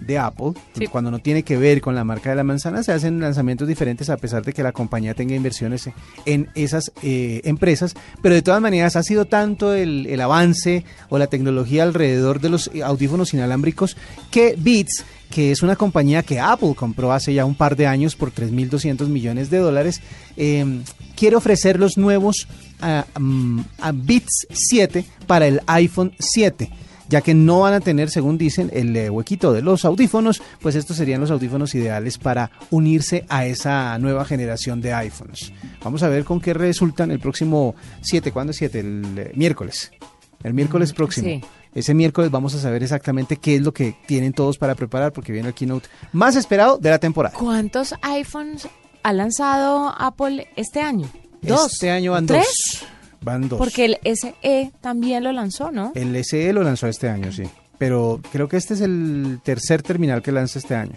de 0.06 0.18
Apple, 0.18 0.52
cuando 0.90 1.10
no 1.10 1.20
tiene 1.20 1.42
que 1.42 1.56
ver 1.56 1.80
con 1.80 1.94
la 1.94 2.04
marca 2.04 2.30
de 2.30 2.36
la 2.36 2.44
manzana, 2.44 2.82
se 2.82 2.92
hacen 2.92 3.20
lanzamientos 3.20 3.68
diferentes 3.68 4.10
a 4.10 4.16
pesar 4.16 4.44
de 4.44 4.52
que 4.52 4.62
la 4.62 4.72
compañía 4.72 5.14
tenga 5.14 5.34
inversiones 5.34 5.88
en 6.26 6.48
esas 6.54 6.92
eh, 7.02 7.40
empresas, 7.44 7.94
pero 8.20 8.34
de 8.34 8.42
todas 8.42 8.60
maneras 8.60 8.96
ha 8.96 9.02
sido 9.02 9.24
tanto 9.24 9.74
el, 9.74 10.06
el, 10.06 10.20
avance 10.20 10.84
o 11.08 11.18
la 11.18 11.28
tecnología 11.28 11.82
alrededor 11.84 12.40
de 12.40 12.50
los 12.50 12.70
audífonos 12.84 13.32
inalámbricos 13.34 13.96
que 14.30 14.56
Beats 14.58 15.04
que 15.32 15.50
es 15.50 15.62
una 15.62 15.76
compañía 15.76 16.22
que 16.22 16.38
Apple 16.38 16.74
compró 16.76 17.10
hace 17.12 17.34
ya 17.34 17.44
un 17.44 17.54
par 17.54 17.74
de 17.74 17.86
años 17.86 18.14
por 18.14 18.32
3.200 18.32 19.08
millones 19.08 19.50
de 19.50 19.58
dólares, 19.58 20.00
eh, 20.36 20.82
quiere 21.16 21.36
ofrecer 21.36 21.80
los 21.80 21.96
nuevos 21.96 22.46
uh, 22.82 23.92
Beats 23.94 24.46
7 24.50 25.04
para 25.26 25.46
el 25.46 25.60
iPhone 25.66 26.12
7 26.18 26.70
ya 27.08 27.20
que 27.20 27.34
no 27.34 27.60
van 27.60 27.74
a 27.74 27.80
tener, 27.80 28.08
según 28.08 28.38
dicen, 28.38 28.70
el 28.72 28.96
eh, 28.96 29.10
huequito 29.10 29.52
de 29.52 29.60
los 29.60 29.84
audífonos, 29.84 30.40
pues 30.60 30.76
estos 30.76 30.96
serían 30.96 31.20
los 31.20 31.30
audífonos 31.30 31.74
ideales 31.74 32.16
para 32.16 32.50
unirse 32.70 33.26
a 33.28 33.44
esa 33.44 33.98
nueva 33.98 34.24
generación 34.24 34.80
de 34.80 34.94
iPhones. 34.94 35.52
Vamos 35.84 36.02
a 36.02 36.08
ver 36.08 36.24
con 36.24 36.40
qué 36.40 36.54
resultan 36.54 37.10
el 37.10 37.20
próximo 37.20 37.74
7, 38.00 38.32
¿cuándo 38.32 38.52
es 38.52 38.56
7? 38.56 38.80
El 38.80 39.18
eh, 39.18 39.32
miércoles. 39.34 39.92
El 40.42 40.54
miércoles 40.54 40.94
próximo. 40.94 41.28
Sí. 41.28 41.42
Ese 41.74 41.94
miércoles 41.94 42.30
vamos 42.30 42.54
a 42.54 42.58
saber 42.58 42.82
exactamente 42.82 43.36
qué 43.36 43.56
es 43.56 43.62
lo 43.62 43.72
que 43.72 43.96
tienen 44.06 44.32
todos 44.32 44.58
para 44.58 44.74
preparar 44.74 45.12
porque 45.12 45.32
viene 45.32 45.48
el 45.48 45.54
keynote 45.54 45.88
más 46.12 46.36
esperado 46.36 46.76
de 46.78 46.90
la 46.90 46.98
temporada. 46.98 47.34
¿Cuántos 47.38 47.94
iPhones 48.02 48.68
ha 49.02 49.12
lanzado 49.12 49.94
Apple 49.96 50.48
este 50.56 50.80
año? 50.80 51.08
¿Dos? 51.40 51.72
Este 51.72 51.90
año 51.90 52.12
van 52.12 52.26
¿Tres? 52.26 52.46
dos. 52.46 52.88
Van 53.22 53.48
dos. 53.48 53.58
Porque 53.58 53.84
el 53.86 53.98
SE 54.16 54.72
también 54.80 55.24
lo 55.24 55.32
lanzó, 55.32 55.70
¿no? 55.70 55.92
El 55.94 56.22
SE 56.24 56.52
lo 56.52 56.62
lanzó 56.62 56.88
este 56.88 57.08
año, 57.08 57.32
sí. 57.32 57.44
Pero 57.78 58.20
creo 58.30 58.48
que 58.48 58.56
este 58.56 58.74
es 58.74 58.80
el 58.80 59.40
tercer 59.42 59.82
terminal 59.82 60.22
que 60.22 60.30
lanza 60.30 60.58
este 60.58 60.74
año. 60.74 60.96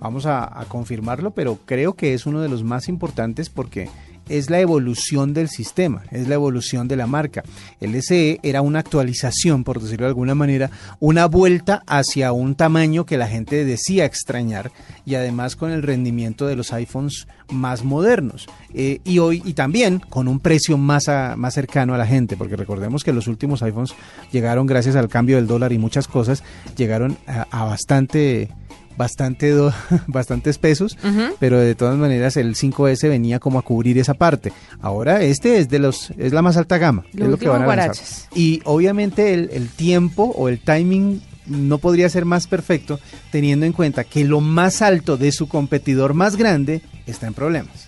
Vamos 0.00 0.26
a, 0.26 0.60
a 0.60 0.64
confirmarlo, 0.64 1.32
pero 1.32 1.58
creo 1.64 1.94
que 1.94 2.14
es 2.14 2.24
uno 2.26 2.40
de 2.40 2.48
los 2.48 2.62
más 2.64 2.88
importantes 2.88 3.50
porque 3.50 3.88
es 4.28 4.50
la 4.50 4.60
evolución 4.60 5.34
del 5.34 5.48
sistema, 5.48 6.02
es 6.10 6.28
la 6.28 6.34
evolución 6.34 6.88
de 6.88 6.96
la 6.96 7.06
marca. 7.06 7.42
El 7.80 8.00
SE 8.02 8.40
era 8.42 8.62
una 8.62 8.80
actualización, 8.80 9.64
por 9.64 9.80
decirlo 9.80 10.06
de 10.06 10.10
alguna 10.10 10.34
manera, 10.34 10.70
una 11.00 11.26
vuelta 11.26 11.82
hacia 11.86 12.32
un 12.32 12.54
tamaño 12.54 13.06
que 13.06 13.18
la 13.18 13.28
gente 13.28 13.64
decía 13.64 14.04
extrañar 14.04 14.70
y 15.04 15.14
además 15.14 15.56
con 15.56 15.70
el 15.70 15.82
rendimiento 15.82 16.46
de 16.46 16.56
los 16.56 16.72
iPhones 16.72 17.26
más 17.50 17.84
modernos. 17.84 18.46
Eh, 18.74 19.00
y 19.04 19.18
hoy, 19.18 19.42
y 19.44 19.54
también 19.54 20.00
con 20.00 20.28
un 20.28 20.40
precio 20.40 20.76
más, 20.76 21.06
más 21.36 21.54
cercano 21.54 21.94
a 21.94 21.98
la 21.98 22.06
gente, 22.06 22.36
porque 22.36 22.56
recordemos 22.56 23.04
que 23.04 23.12
los 23.12 23.26
últimos 23.26 23.62
iPhones 23.62 23.94
llegaron 24.32 24.66
gracias 24.66 24.96
al 24.96 25.08
cambio 25.08 25.36
del 25.36 25.46
dólar 25.46 25.72
y 25.72 25.78
muchas 25.78 26.08
cosas, 26.08 26.42
llegaron 26.76 27.16
a 27.26 27.64
bastante 27.64 28.50
bastante 28.98 29.54
bastantes 30.06 30.58
pesos, 30.58 30.98
pero 31.38 31.58
de 31.58 31.74
todas 31.74 31.96
maneras 31.96 32.36
el 32.36 32.54
5S 32.54 33.08
venía 33.08 33.38
como 33.38 33.58
a 33.58 33.62
cubrir 33.62 33.96
esa 33.96 34.12
parte. 34.12 34.52
Ahora 34.82 35.22
este 35.22 35.58
es 35.58 35.70
de 35.70 35.78
los 35.78 36.10
es 36.18 36.34
la 36.34 36.42
más 36.42 36.58
alta 36.58 36.76
gama, 36.76 37.04
es 37.14 37.26
lo 37.26 37.38
que 37.38 37.48
van 37.48 37.62
a 37.62 37.66
lanzar. 37.76 38.04
Y 38.34 38.60
obviamente 38.64 39.32
el, 39.32 39.48
el 39.52 39.68
tiempo 39.68 40.24
o 40.36 40.50
el 40.50 40.58
timing 40.58 41.22
no 41.46 41.78
podría 41.78 42.10
ser 42.10 42.26
más 42.26 42.46
perfecto 42.46 43.00
teniendo 43.30 43.64
en 43.64 43.72
cuenta 43.72 44.04
que 44.04 44.24
lo 44.24 44.40
más 44.40 44.82
alto 44.82 45.16
de 45.16 45.32
su 45.32 45.48
competidor 45.48 46.12
más 46.12 46.36
grande 46.36 46.82
está 47.06 47.26
en 47.26 47.34
problemas. 47.34 47.87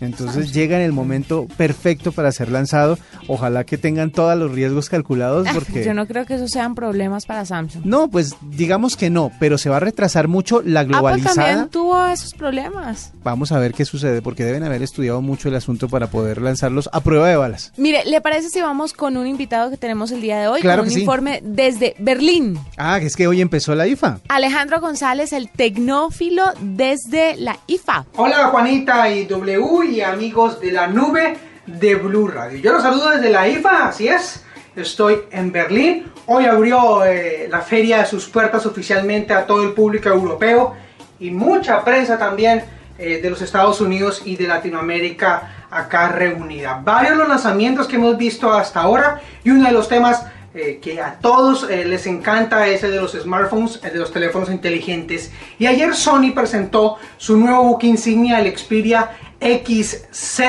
Entonces 0.00 0.52
llega 0.52 0.76
en 0.76 0.82
el 0.82 0.92
momento 0.92 1.46
perfecto 1.56 2.12
para 2.12 2.32
ser 2.32 2.50
lanzado. 2.50 2.98
Ojalá 3.28 3.64
que 3.64 3.78
tengan 3.78 4.10
todos 4.10 4.36
los 4.38 4.52
riesgos 4.52 4.88
calculados 4.88 5.48
porque... 5.52 5.84
Yo 5.84 5.94
no 5.94 6.06
creo 6.06 6.26
que 6.26 6.34
esos 6.34 6.50
sean 6.50 6.74
problemas 6.74 7.26
para 7.26 7.44
Samsung. 7.44 7.84
No, 7.84 8.08
pues 8.08 8.34
digamos 8.42 8.96
que 8.96 9.10
no, 9.10 9.30
pero 9.40 9.58
se 9.58 9.70
va 9.70 9.78
a 9.78 9.80
retrasar 9.80 10.28
mucho 10.28 10.62
la 10.62 10.84
globalizada. 10.84 11.32
Apple 11.32 11.44
también 11.44 11.68
tuvo 11.70 12.06
esos 12.06 12.34
problemas. 12.34 13.12
Vamos 13.22 13.52
a 13.52 13.58
ver 13.58 13.72
qué 13.72 13.84
sucede 13.84 14.22
porque 14.22 14.44
deben 14.44 14.62
haber 14.62 14.82
estudiado 14.82 15.20
mucho 15.22 15.48
el 15.48 15.54
asunto 15.54 15.88
para 15.88 16.08
poder 16.08 16.40
lanzarlos 16.42 16.88
a 16.92 17.00
prueba 17.00 17.28
de 17.28 17.36
balas. 17.36 17.72
Mire, 17.76 18.04
¿le 18.04 18.20
parece 18.20 18.50
si 18.50 18.60
vamos 18.60 18.92
con 18.92 19.16
un 19.16 19.26
invitado 19.26 19.70
que 19.70 19.76
tenemos 19.76 20.10
el 20.12 20.20
día 20.20 20.38
de 20.38 20.48
hoy? 20.48 20.60
Claro 20.60 20.82
con 20.82 20.92
un 20.92 20.98
informe 20.98 21.40
desde 21.42 21.94
Berlín. 21.98 22.58
Ah, 22.76 22.98
es 22.98 23.16
que 23.16 23.26
hoy 23.26 23.40
empezó 23.40 23.74
la 23.74 23.86
IFA. 23.86 24.20
Alejandro 24.28 24.80
González, 24.80 25.32
el 25.32 25.48
tecnófilo 25.48 26.44
desde 26.60 27.36
la 27.36 27.58
IFA. 27.66 28.06
Hola 28.16 28.48
Juanita 28.48 29.10
y 29.10 29.24
W 29.26 29.85
y 29.90 30.00
amigos 30.00 30.60
de 30.60 30.72
la 30.72 30.88
nube 30.88 31.36
de 31.66 31.94
Blue 31.94 32.28
Radio. 32.28 32.58
Yo 32.58 32.72
los 32.72 32.82
saludo 32.82 33.10
desde 33.10 33.30
la 33.30 33.48
IFA, 33.48 33.88
así 33.88 34.08
es. 34.08 34.44
Estoy 34.74 35.20
en 35.30 35.52
Berlín. 35.52 36.06
Hoy 36.26 36.44
abrió 36.44 37.04
eh, 37.04 37.46
la 37.50 37.60
feria 37.60 37.98
de 37.98 38.06
sus 38.06 38.28
puertas 38.28 38.66
oficialmente 38.66 39.32
a 39.32 39.46
todo 39.46 39.62
el 39.62 39.72
público 39.72 40.08
europeo 40.08 40.74
y 41.18 41.30
mucha 41.30 41.84
prensa 41.84 42.18
también 42.18 42.64
eh, 42.98 43.20
de 43.22 43.30
los 43.30 43.40
Estados 43.42 43.80
Unidos 43.80 44.22
y 44.24 44.36
de 44.36 44.48
Latinoamérica 44.48 45.66
acá 45.70 46.08
reunida. 46.08 46.80
Varios 46.84 47.16
los 47.16 47.28
lanzamientos 47.28 47.86
que 47.86 47.96
hemos 47.96 48.16
visto 48.18 48.52
hasta 48.52 48.80
ahora 48.80 49.20
y 49.44 49.50
uno 49.50 49.66
de 49.66 49.72
los 49.72 49.88
temas 49.88 50.26
eh, 50.54 50.78
que 50.80 51.00
a 51.00 51.18
todos 51.20 51.68
les 51.68 52.06
encanta 52.06 52.66
es 52.66 52.82
el 52.82 52.92
de 52.92 53.00
los 53.00 53.12
smartphones, 53.12 53.80
el 53.82 53.92
de 53.92 53.98
los 53.98 54.12
teléfonos 54.12 54.50
inteligentes. 54.50 55.30
Y 55.58 55.66
ayer 55.66 55.94
Sony 55.94 56.32
presentó 56.34 56.96
su 57.18 57.36
nuevo 57.36 57.64
book 57.64 57.84
insignia, 57.84 58.40
el 58.40 58.56
Xperia 58.56 59.10
XZ, 59.40 60.40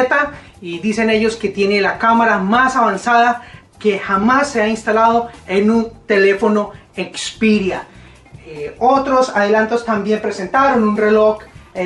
y 0.61 0.79
dicen 0.79 1.09
ellos 1.09 1.35
que 1.35 1.49
tiene 1.49 1.81
la 1.81 1.97
cámara 1.97 2.39
más 2.39 2.75
avanzada 2.75 3.41
que 3.79 3.99
jamás 3.99 4.49
se 4.49 4.61
ha 4.61 4.67
instalado 4.67 5.29
en 5.47 5.69
un 5.69 5.91
teléfono 6.07 6.71
Xperia. 6.95 7.83
Eh, 8.45 8.75
otros 8.79 9.29
adelantos 9.35 9.85
también 9.85 10.21
presentaron 10.21 10.83
un 10.83 10.97
reloj 10.97 11.39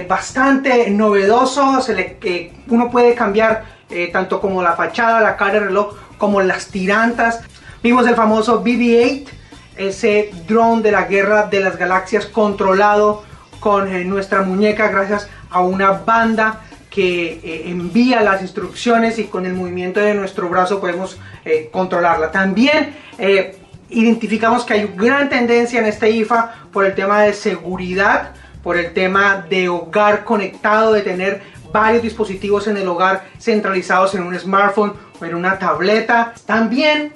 bastante 0.07 0.89
novedoso, 0.89 1.81
se 1.81 2.53
uno 2.69 2.89
puede 2.89 3.13
cambiar 3.13 3.65
tanto 4.13 4.39
como 4.39 4.63
la 4.63 4.71
fachada, 4.71 5.19
la 5.19 5.35
cara 5.35 5.55
del 5.55 5.65
reloj, 5.65 5.95
como 6.17 6.39
las 6.39 6.67
tirantas. 6.67 7.41
Vimos 7.83 8.07
el 8.07 8.15
famoso 8.15 8.63
BB-8, 8.63 9.27
ese 9.75 10.31
drone 10.47 10.83
de 10.83 10.91
la 10.91 11.05
guerra 11.05 11.47
de 11.47 11.61
las 11.61 11.77
galaxias 11.77 12.27
controlado 12.27 13.23
con 13.59 13.87
eh, 13.87 14.05
nuestra 14.05 14.43
muñeca 14.43 14.89
gracias 14.89 15.27
a 15.49 15.61
una 15.61 15.91
banda 15.91 16.61
que 16.91 17.39
eh, 17.43 17.63
envía 17.67 18.21
las 18.21 18.41
instrucciones 18.41 19.17
y 19.17 19.23
con 19.23 19.47
el 19.47 19.53
movimiento 19.53 19.99
de 19.99 20.13
nuestro 20.13 20.49
brazo 20.49 20.79
podemos 20.79 21.17
eh, 21.45 21.69
controlarla. 21.71 22.31
También 22.31 22.95
identificamos 23.89 24.65
que 24.65 24.73
hay 24.73 24.93
gran 24.95 25.29
tendencia 25.29 25.79
en 25.79 25.85
este 25.85 26.09
IFA 26.09 26.67
por 26.71 26.85
el 26.85 26.93
tema 26.93 27.21
de 27.23 27.33
seguridad, 27.33 28.33
por 28.61 28.77
el 28.77 28.93
tema 28.93 29.45
de 29.49 29.69
hogar 29.69 30.23
conectado, 30.23 30.93
de 30.93 31.01
tener 31.01 31.41
varios 31.71 32.03
dispositivos 32.03 32.67
en 32.67 32.77
el 32.77 32.87
hogar 32.87 33.23
centralizados 33.39 34.13
en 34.15 34.23
un 34.23 34.37
smartphone 34.37 34.93
o 35.19 35.25
en 35.25 35.35
una 35.35 35.57
tableta. 35.57 36.33
También 36.45 37.13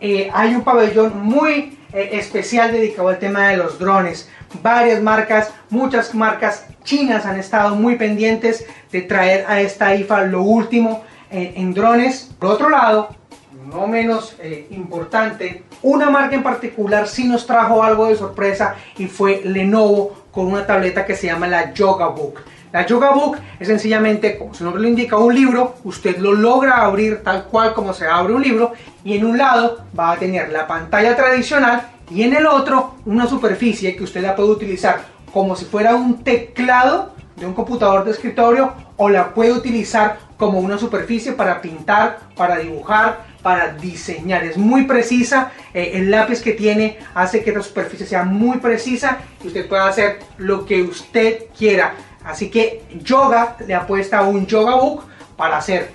eh, 0.00 0.30
hay 0.32 0.54
un 0.54 0.62
pabellón 0.62 1.22
muy 1.22 1.75
eh, 1.92 2.10
especial 2.12 2.72
dedicado 2.72 3.08
al 3.08 3.18
tema 3.18 3.48
de 3.48 3.56
los 3.56 3.78
drones. 3.78 4.28
Varias 4.62 5.02
marcas, 5.02 5.52
muchas 5.70 6.14
marcas 6.14 6.66
chinas 6.84 7.26
han 7.26 7.38
estado 7.38 7.74
muy 7.74 7.96
pendientes 7.96 8.66
de 8.92 9.02
traer 9.02 9.44
a 9.48 9.60
esta 9.60 9.94
IFA 9.94 10.22
lo 10.26 10.42
último 10.42 11.04
eh, 11.30 11.54
en 11.56 11.74
drones. 11.74 12.30
Por 12.38 12.50
otro 12.50 12.68
lado, 12.68 13.14
no 13.52 13.86
menos 13.86 14.36
importante, 14.70 15.64
una 15.82 16.08
marca 16.08 16.36
en 16.36 16.42
particular 16.42 17.08
sí 17.08 17.24
nos 17.24 17.46
trajo 17.46 17.82
algo 17.82 18.06
de 18.06 18.14
sorpresa 18.14 18.76
y 18.96 19.06
fue 19.06 19.42
Lenovo 19.44 20.26
con 20.30 20.46
una 20.46 20.66
tableta 20.66 21.04
que 21.04 21.16
se 21.16 21.26
llama 21.26 21.48
la 21.48 21.72
Yoga 21.72 22.06
Book. 22.08 22.40
La 22.72 22.84
Yoga 22.84 23.10
Book 23.10 23.38
es 23.58 23.68
sencillamente, 23.68 24.36
como 24.38 24.54
su 24.54 24.64
nombre 24.64 24.82
lo 24.82 24.88
indica, 24.88 25.16
un 25.16 25.34
libro. 25.34 25.76
Usted 25.84 26.18
lo 26.18 26.32
logra 26.32 26.82
abrir 26.82 27.22
tal 27.22 27.44
cual 27.44 27.72
como 27.74 27.94
se 27.94 28.06
abre 28.06 28.34
un 28.34 28.42
libro 28.42 28.72
y 29.04 29.16
en 29.16 29.24
un 29.24 29.38
lado 29.38 29.84
va 29.98 30.12
a 30.12 30.16
tener 30.16 30.52
la 30.52 30.66
pantalla 30.66 31.16
tradicional 31.16 31.88
y 32.10 32.22
en 32.22 32.34
el 32.34 32.46
otro 32.46 32.96
una 33.04 33.26
superficie 33.26 33.96
que 33.96 34.04
usted 34.04 34.22
la 34.22 34.36
puede 34.36 34.50
utilizar 34.50 35.04
como 35.32 35.56
si 35.56 35.64
fuera 35.64 35.94
un 35.94 36.22
teclado 36.22 37.14
de 37.36 37.46
un 37.46 37.52
computador 37.52 38.04
de 38.04 38.12
escritorio 38.12 38.72
o 38.96 39.08
la 39.08 39.34
puede 39.34 39.52
utilizar 39.52 40.18
como 40.36 40.58
una 40.58 40.78
superficie 40.78 41.32
para 41.32 41.60
pintar, 41.60 42.20
para 42.36 42.58
dibujar, 42.58 43.24
para 43.42 43.72
diseñar. 43.74 44.44
Es 44.44 44.56
muy 44.56 44.84
precisa, 44.84 45.52
eh, 45.72 45.92
el 45.94 46.10
lápiz 46.10 46.42
que 46.42 46.52
tiene 46.52 46.98
hace 47.14 47.42
que 47.42 47.52
la 47.52 47.62
superficie 47.62 48.06
sea 48.06 48.24
muy 48.24 48.58
precisa 48.58 49.18
y 49.42 49.48
usted 49.48 49.68
pueda 49.68 49.86
hacer 49.86 50.18
lo 50.38 50.66
que 50.66 50.82
usted 50.82 51.44
quiera. 51.56 51.94
Así 52.26 52.50
que 52.50 52.82
Yoga 53.02 53.56
le 53.66 53.74
apuesta 53.74 54.18
a 54.18 54.22
un 54.22 54.46
Yoga 54.46 54.74
Book 54.74 55.04
para 55.36 55.58
hacer 55.58 55.90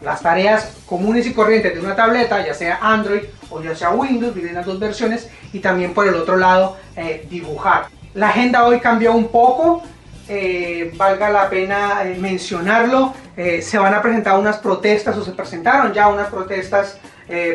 las 0.00 0.20
tareas 0.20 0.76
comunes 0.84 1.26
y 1.26 1.32
corrientes 1.32 1.74
de 1.74 1.80
una 1.80 1.94
tableta, 1.94 2.44
ya 2.44 2.52
sea 2.54 2.78
Android 2.82 3.22
o 3.50 3.62
ya 3.62 3.74
sea 3.74 3.90
Windows, 3.90 4.34
vienen 4.34 4.54
las 4.54 4.66
dos 4.66 4.80
versiones, 4.80 5.30
y 5.52 5.60
también 5.60 5.94
por 5.94 6.08
el 6.08 6.14
otro 6.14 6.36
lado 6.36 6.76
eh, 6.96 7.26
dibujar. 7.30 7.86
La 8.14 8.30
agenda 8.30 8.64
hoy 8.64 8.80
cambió 8.80 9.12
un 9.12 9.28
poco, 9.28 9.82
eh, 10.28 10.92
valga 10.96 11.30
la 11.30 11.48
pena 11.48 12.02
eh, 12.04 12.16
mencionarlo, 12.18 13.14
se 13.36 13.78
van 13.78 13.92
a 13.92 14.00
presentar 14.00 14.38
unas 14.38 14.56
protestas 14.56 15.14
o 15.18 15.22
se 15.22 15.32
presentaron 15.32 15.92
ya 15.92 16.08
unas 16.08 16.28
protestas 16.28 16.98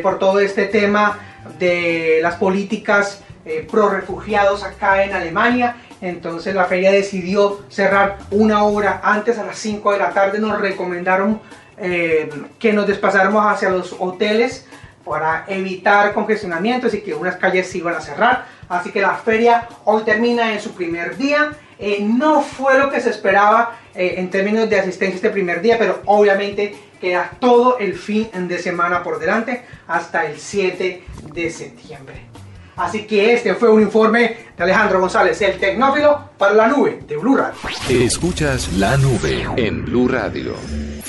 por 0.00 0.20
todo 0.20 0.38
este 0.38 0.66
tema 0.66 1.18
de 1.58 2.20
las 2.22 2.36
políticas 2.36 3.20
pro 3.68 3.88
refugiados 3.88 4.62
acá 4.62 5.02
en 5.02 5.12
Alemania. 5.12 5.74
Entonces 6.02 6.54
la 6.54 6.66
feria 6.66 6.92
decidió 6.92 7.64
cerrar 7.70 8.18
una 8.30 8.64
hora 8.64 9.00
antes 9.02 9.38
a 9.38 9.44
las 9.44 9.56
5 9.56 9.92
de 9.92 9.98
la 9.98 10.10
tarde. 10.10 10.38
Nos 10.38 10.60
recomendaron 10.60 11.40
que 11.78 12.72
nos 12.72 12.86
desplazáramos 12.86 13.44
hacia 13.44 13.68
los 13.70 13.96
hoteles 13.98 14.66
para 15.04 15.44
evitar 15.48 16.12
congestionamientos 16.12 16.94
y 16.94 17.00
que 17.00 17.14
unas 17.14 17.36
calles 17.36 17.68
se 17.68 17.78
iban 17.78 17.94
a 17.94 18.00
cerrar. 18.00 18.46
Así 18.68 18.90
que 18.90 19.00
la 19.00 19.14
feria 19.14 19.68
hoy 19.84 20.02
termina 20.02 20.52
en 20.52 20.60
su 20.60 20.72
primer 20.72 21.16
día. 21.16 21.52
Eh, 21.78 21.98
no 22.00 22.42
fue 22.42 22.78
lo 22.78 22.90
que 22.90 23.00
se 23.00 23.10
esperaba 23.10 23.76
eh, 23.94 24.14
en 24.18 24.30
términos 24.30 24.70
de 24.70 24.78
asistencia 24.78 25.16
este 25.16 25.30
primer 25.30 25.60
día, 25.60 25.76
pero 25.78 26.00
obviamente 26.06 26.74
queda 27.00 27.32
todo 27.40 27.78
el 27.78 27.94
fin 27.94 28.30
de 28.32 28.58
semana 28.58 29.02
por 29.02 29.18
delante 29.18 29.64
hasta 29.88 30.26
el 30.26 30.38
7 30.38 31.04
de 31.32 31.50
septiembre. 31.50 32.31
Así 32.76 33.06
que 33.06 33.34
este 33.34 33.54
fue 33.54 33.70
un 33.70 33.82
informe 33.82 34.36
de 34.56 34.64
Alejandro 34.64 35.00
González, 35.00 35.40
el 35.42 35.58
tecnófilo 35.58 36.30
para 36.38 36.54
la 36.54 36.68
nube 36.68 37.02
de 37.06 37.16
Blue 37.16 37.36
Radio. 37.36 37.54
Escuchas 37.88 38.72
la 38.74 38.96
nube 38.96 39.46
en 39.56 39.84
Blue 39.84 40.08
Radio. 40.08 40.54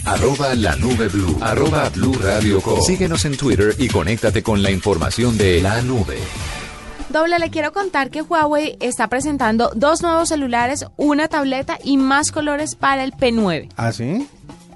Arroba 0.05 0.53
la 0.55 0.75
nube 0.75 1.07
blue. 1.07 1.37
Arroba 1.41 1.87
blue 1.89 2.13
radio 2.21 2.59
Síguenos 2.85 3.23
en 3.23 3.37
Twitter 3.37 3.73
y 3.77 3.87
conéctate 3.87 4.43
con 4.43 4.61
la 4.61 4.69
información 4.69 5.37
de 5.37 5.61
la 5.61 5.81
nube. 5.81 6.17
Doble, 7.07 7.39
le 7.39 7.49
quiero 7.49 7.71
contar 7.71 8.09
que 8.09 8.21
Huawei 8.21 8.75
está 8.81 9.07
presentando 9.07 9.71
dos 9.75 10.01
nuevos 10.01 10.29
celulares, 10.29 10.85
una 10.97 11.27
tableta 11.27 11.77
y 11.83 11.97
más 11.97 12.31
colores 12.31 12.75
para 12.75 13.03
el 13.03 13.13
P9. 13.13 13.69
¿Ah, 13.77 13.91
sí? 13.91 14.27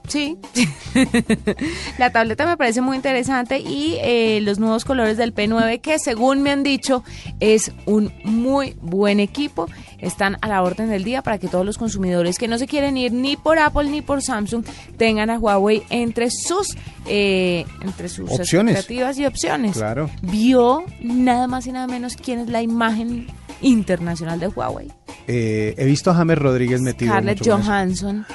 Sí, 0.08 0.38
la 1.98 2.12
tableta 2.12 2.46
me 2.46 2.56
parece 2.56 2.80
muy 2.82 2.96
interesante 2.96 3.60
y 3.60 3.98
eh, 4.02 4.40
los 4.42 4.58
nuevos 4.58 4.86
colores 4.86 5.18
del 5.18 5.36
P9 5.36 5.82
que 5.82 6.00
según 6.00 6.42
me 6.42 6.52
han 6.52 6.64
dicho 6.64 7.04
es 7.40 7.74
un 7.86 8.14
muy 8.24 8.76
buen 8.82 9.20
equipo, 9.20 9.68
están 10.00 10.38
a 10.42 10.48
la 10.48 10.64
orden 10.64 10.90
del 10.90 11.04
día 11.04 11.22
para 11.24 11.40
que 11.40 11.48
todos 11.48 11.66
los 11.66 11.78
consumidores 11.78 12.38
que 12.38 12.48
no 12.48 12.58
se 12.58 12.68
quieren 12.68 12.96
ir 12.96 13.12
ni 13.12 13.36
por 13.36 13.60
Apple 13.60 13.90
ni 13.90 14.02
por 14.02 14.22
Samsung 14.22 14.64
tengan 14.98 15.30
a 15.30 15.38
Huawei 15.38 15.84
entre 15.90 16.30
sus 16.32 16.78
eh, 17.06 17.66
entre 17.82 18.10
sus 18.10 18.32
opciones. 18.32 18.76
expectativas 18.76 19.18
y 19.20 19.26
opciones. 19.26 19.78
Claro. 19.78 20.10
Vio 20.22 20.84
nada 21.02 21.48
más 21.48 21.68
y 21.68 21.72
nada 21.72 21.88
menos 21.88 22.16
quién 22.16 22.40
es 22.40 22.50
la 22.50 22.62
imagen 22.62 23.28
internacional 23.62 24.40
de 24.40 24.48
Huawei. 24.48 24.92
Eh, 25.28 25.76
he 25.78 25.86
visto 25.86 26.12
a 26.12 26.14
James 26.14 26.38
Rodríguez 26.38 26.82
metido. 26.82 27.12
Scarlett 27.12 27.46
Johansson. 27.46 28.26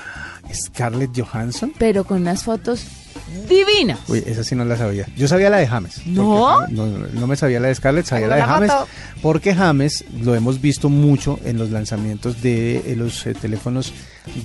Scarlett 0.54 1.10
Johansson. 1.18 1.72
Pero 1.78 2.04
con 2.04 2.22
unas 2.22 2.44
fotos 2.44 2.84
divinas. 3.48 3.98
Uy, 4.08 4.22
esa 4.26 4.44
sí 4.44 4.54
no 4.54 4.64
la 4.64 4.76
sabía. 4.76 5.06
Yo 5.16 5.28
sabía 5.28 5.50
la 5.50 5.58
de 5.58 5.66
James. 5.66 6.06
¿No? 6.06 6.66
No, 6.68 7.26
me 7.26 7.36
sabía 7.36 7.60
la 7.60 7.68
de 7.68 7.74
Scarlett, 7.74 8.06
sabía 8.06 8.28
la 8.28 8.36
de 8.36 8.42
James. 8.42 8.72
Porque 9.20 9.54
James 9.54 10.04
lo 10.20 10.34
hemos 10.34 10.60
visto 10.60 10.88
mucho 10.88 11.38
en 11.44 11.58
los 11.58 11.70
lanzamientos 11.70 12.42
de 12.42 12.78
eh, 12.78 12.96
los 12.96 13.26
eh, 13.26 13.34
teléfonos 13.34 13.92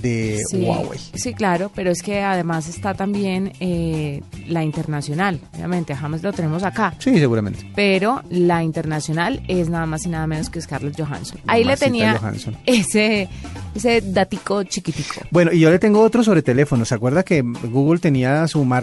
de 0.02 0.42
Huawei. 0.52 1.00
Sí, 1.14 1.34
claro, 1.34 1.70
pero 1.74 1.90
es 1.90 2.02
que 2.02 2.20
además 2.20 2.68
está 2.68 2.94
también 2.94 3.52
eh, 3.60 4.22
la 4.46 4.62
internacional. 4.62 5.40
Obviamente, 5.54 5.92
a 5.92 5.96
James 5.96 6.22
lo 6.22 6.32
tenemos 6.32 6.62
acá. 6.62 6.94
Sí, 6.98 7.18
seguramente. 7.18 7.68
Pero 7.74 8.22
la 8.30 8.62
internacional 8.62 9.42
es 9.48 9.68
nada 9.68 9.86
más 9.86 10.06
y 10.06 10.08
nada 10.08 10.26
menos 10.26 10.50
que 10.50 10.60
Scarlett 10.60 10.98
Johansson. 10.98 11.40
Ahí 11.46 11.64
le 11.64 11.76
tenía 11.76 12.20
ese 12.66 13.28
ese 13.74 14.00
datico 14.00 14.62
chiquitico. 14.64 15.22
Bueno, 15.30 15.52
y 15.52 15.60
yo 15.60 15.70
le 15.70 15.78
tengo 15.78 16.00
otro 16.00 16.22
sobre 16.22 16.42
teléfonos. 16.42 16.88
¿Se 16.88 16.94
acuerda 16.94 17.22
que 17.22 17.42
Google 17.42 18.00
tenía 18.00 18.46
su 18.48 18.64
marca 18.64 18.77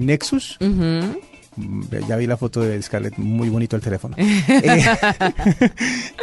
Nexus? 0.00 0.58
Ya 2.08 2.16
vi 2.16 2.26
la 2.26 2.36
foto 2.36 2.60
de 2.60 2.80
Scarlett, 2.82 3.16
muy 3.16 3.48
bonito 3.48 3.76
el 3.76 3.82
teléfono. 3.82 4.16
Eh, 4.48 4.84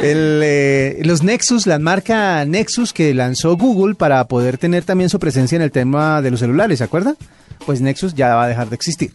eh, 0.00 1.02
los 1.04 1.22
Nexus, 1.22 1.66
la 1.66 1.78
marca 1.78 2.44
Nexus 2.44 2.92
que 2.92 3.14
lanzó 3.14 3.56
Google 3.56 3.94
para 3.94 4.26
poder 4.26 4.58
tener 4.58 4.84
también 4.84 5.10
su 5.10 5.18
presencia 5.18 5.56
en 5.56 5.62
el 5.62 5.70
tema 5.70 6.22
de 6.22 6.30
los 6.30 6.40
celulares, 6.40 6.78
¿se 6.78 6.84
acuerda? 6.84 7.14
Pues 7.66 7.80
Nexus 7.80 8.14
ya 8.14 8.34
va 8.34 8.44
a 8.44 8.48
dejar 8.48 8.68
de 8.68 8.74
existir. 8.74 9.12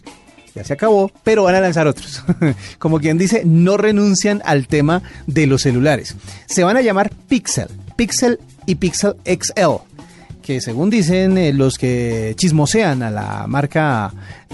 Ya 0.56 0.64
se 0.64 0.74
acabó, 0.74 1.12
pero 1.24 1.44
van 1.44 1.56
a 1.56 1.62
lanzar 1.62 1.88
otros. 1.88 2.24
Como 2.80 3.00
quien 3.00 3.18
dice, 3.18 3.44
no 3.46 3.78
renuncian 3.78 4.42
al 4.46 4.68
tema 4.68 5.04
de 5.28 5.46
los 5.46 5.62
celulares. 5.62 6.16
Se 6.48 6.64
van 6.64 6.78
a 6.78 6.82
llamar 6.82 7.12
Pixel, 7.28 7.68
Pixel 7.96 8.40
y 8.66 8.76
Pixel 8.76 9.16
XL 9.26 9.97
que 10.48 10.62
según 10.62 10.90
dicen 10.90 11.38
eh, 11.38 11.52
los 11.52 11.78
que 11.78 12.32
chismosean 12.38 13.04
a 13.04 13.12
la 13.12 13.48
marca 13.48 14.14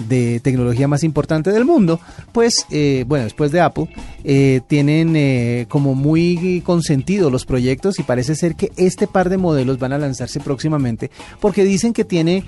de 0.10 0.40
tecnología 0.40 0.88
más 0.88 1.04
importante 1.04 1.52
del 1.52 1.66
mundo, 1.66 2.00
pues, 2.32 2.66
eh, 2.72 3.06
bueno, 3.08 3.26
después 3.26 3.52
de 3.52 3.62
Apple, 3.62 3.90
eh, 4.24 4.62
tienen 4.66 5.68
como 5.68 5.94
muy 5.94 6.64
consentido 6.66 7.30
los 7.30 7.46
proyectos 7.46 8.00
y 8.00 8.04
parece 8.04 8.34
ser 8.34 8.56
que 8.56 8.72
este 8.76 9.06
par 9.06 9.30
de 9.30 9.38
modelos 9.38 9.78
van 9.78 9.94
a 9.94 10.00
lanzarse 10.00 10.40
próximamente 10.40 11.12
porque 11.40 11.64
dicen 11.64 11.94
que 11.94 12.06
tiene 12.06 12.44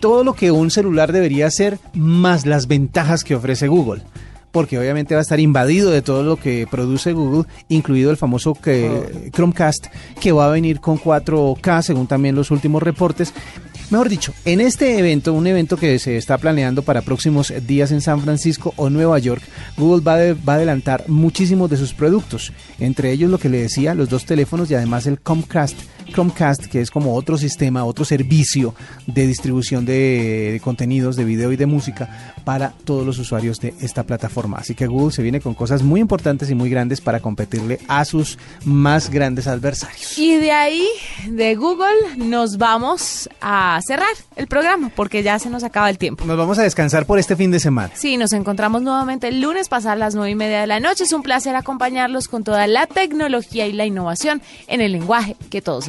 todo 0.00 0.24
lo 0.24 0.32
que 0.32 0.50
un 0.50 0.70
celular 0.70 1.12
debería 1.12 1.50
ser 1.50 1.78
más 1.92 2.46
las 2.46 2.68
ventajas 2.68 3.22
que 3.22 3.34
ofrece 3.34 3.68
Google 3.68 4.02
porque 4.50 4.78
obviamente 4.78 5.14
va 5.14 5.20
a 5.20 5.22
estar 5.22 5.40
invadido 5.40 5.90
de 5.90 6.02
todo 6.02 6.22
lo 6.22 6.36
que 6.36 6.66
produce 6.70 7.12
Google, 7.12 7.44
incluido 7.68 8.10
el 8.10 8.16
famoso 8.16 8.54
que, 8.54 9.30
Chromecast, 9.32 9.86
que 10.20 10.32
va 10.32 10.46
a 10.46 10.50
venir 10.50 10.80
con 10.80 10.98
4K, 10.98 11.82
según 11.82 12.06
también 12.06 12.34
los 12.34 12.50
últimos 12.50 12.82
reportes. 12.82 13.32
Mejor 13.90 14.10
dicho, 14.10 14.34
en 14.44 14.60
este 14.60 14.98
evento, 14.98 15.32
un 15.32 15.46
evento 15.46 15.78
que 15.78 15.98
se 15.98 16.18
está 16.18 16.36
planeando 16.36 16.82
para 16.82 17.00
próximos 17.00 17.52
días 17.66 17.90
en 17.90 18.02
San 18.02 18.20
Francisco 18.20 18.74
o 18.76 18.90
Nueva 18.90 19.18
York, 19.18 19.42
Google 19.78 20.02
va, 20.02 20.16
va, 20.46 20.52
a 20.52 20.56
adelantar 20.56 21.04
muchísimos 21.08 21.70
de 21.70 21.78
sus 21.78 21.94
productos, 21.94 22.52
entre 22.78 23.12
ellos 23.12 23.30
lo 23.30 23.38
que 23.38 23.48
le 23.48 23.62
decía, 23.62 23.94
los 23.94 24.10
dos 24.10 24.26
teléfonos 24.26 24.70
y 24.70 24.74
además 24.74 25.06
el 25.06 25.18
Chromecast 25.18 25.78
Chromecast, 26.12 26.66
que 26.66 26.80
es 26.80 26.90
como 26.90 27.14
otro 27.14 27.38
sistema, 27.38 27.84
otro 27.84 28.04
servicio 28.04 28.74
de 29.06 29.26
distribución 29.26 29.84
de, 29.84 30.60
contenidos, 30.62 31.16
de 31.16 31.24
video 31.24 31.52
y 31.52 31.56
de 31.56 31.66
música 31.66 32.34
para 32.44 32.72
todos 32.84 33.06
los 33.06 33.18
usuarios 33.18 33.60
de 33.60 33.74
esta 33.80 34.04
plataforma. 34.04 34.58
Así 34.58 34.74
que 34.74 34.86
Google 34.86 35.12
se 35.12 35.22
viene 35.22 35.40
con 35.40 35.54
cosas 35.54 35.82
muy 35.82 36.00
importantes 36.00 36.50
y 36.50 36.54
muy 36.54 36.70
grandes 36.70 37.00
para 37.00 37.20
competirle 37.20 37.78
a 37.88 38.04
sus 38.04 38.38
más 38.64 39.10
grandes 39.10 39.46
adversarios. 39.46 40.18
Y 40.18 40.36
de 40.36 40.52
ahí, 40.52 40.86
de 41.28 41.54
Google, 41.54 42.16
nos 42.16 42.58
vamos 42.58 43.28
a 43.40 43.78
cerrar 43.86 44.08
el 44.36 44.46
programa 44.46 44.90
porque 44.94 45.22
ya 45.22 45.38
se 45.38 45.50
nos 45.50 45.64
acaba 45.64 45.90
el 45.90 45.98
tiempo. 45.98 46.24
Nos 46.24 46.38
vamos 46.38 46.58
a 46.58 46.62
descansar 46.62 47.06
por 47.06 47.18
este 47.18 47.36
fin 47.36 47.50
de 47.50 47.60
semana. 47.60 47.90
Sí, 47.94 48.16
nos 48.16 48.32
encontramos 48.32 48.82
nuevamente 48.82 49.28
el 49.28 49.40
lunes 49.40 49.68
pasar 49.68 49.98
las 49.98 50.14
nueve 50.14 50.30
y 50.30 50.34
media 50.34 50.60
de 50.60 50.66
la 50.66 50.80
noche. 50.80 51.04
Es 51.04 51.12
un 51.12 51.22
placer 51.22 51.56
acompañarlos 51.56 52.28
con 52.28 52.44
toda 52.44 52.66
la 52.66 52.86
tecnología 52.86 53.66
y 53.66 53.72
la 53.72 53.86
innovación 53.86 54.42
en 54.66 54.80
el 54.80 54.92
lenguaje 54.92 55.36
que 55.50 55.62
todos 55.62 55.88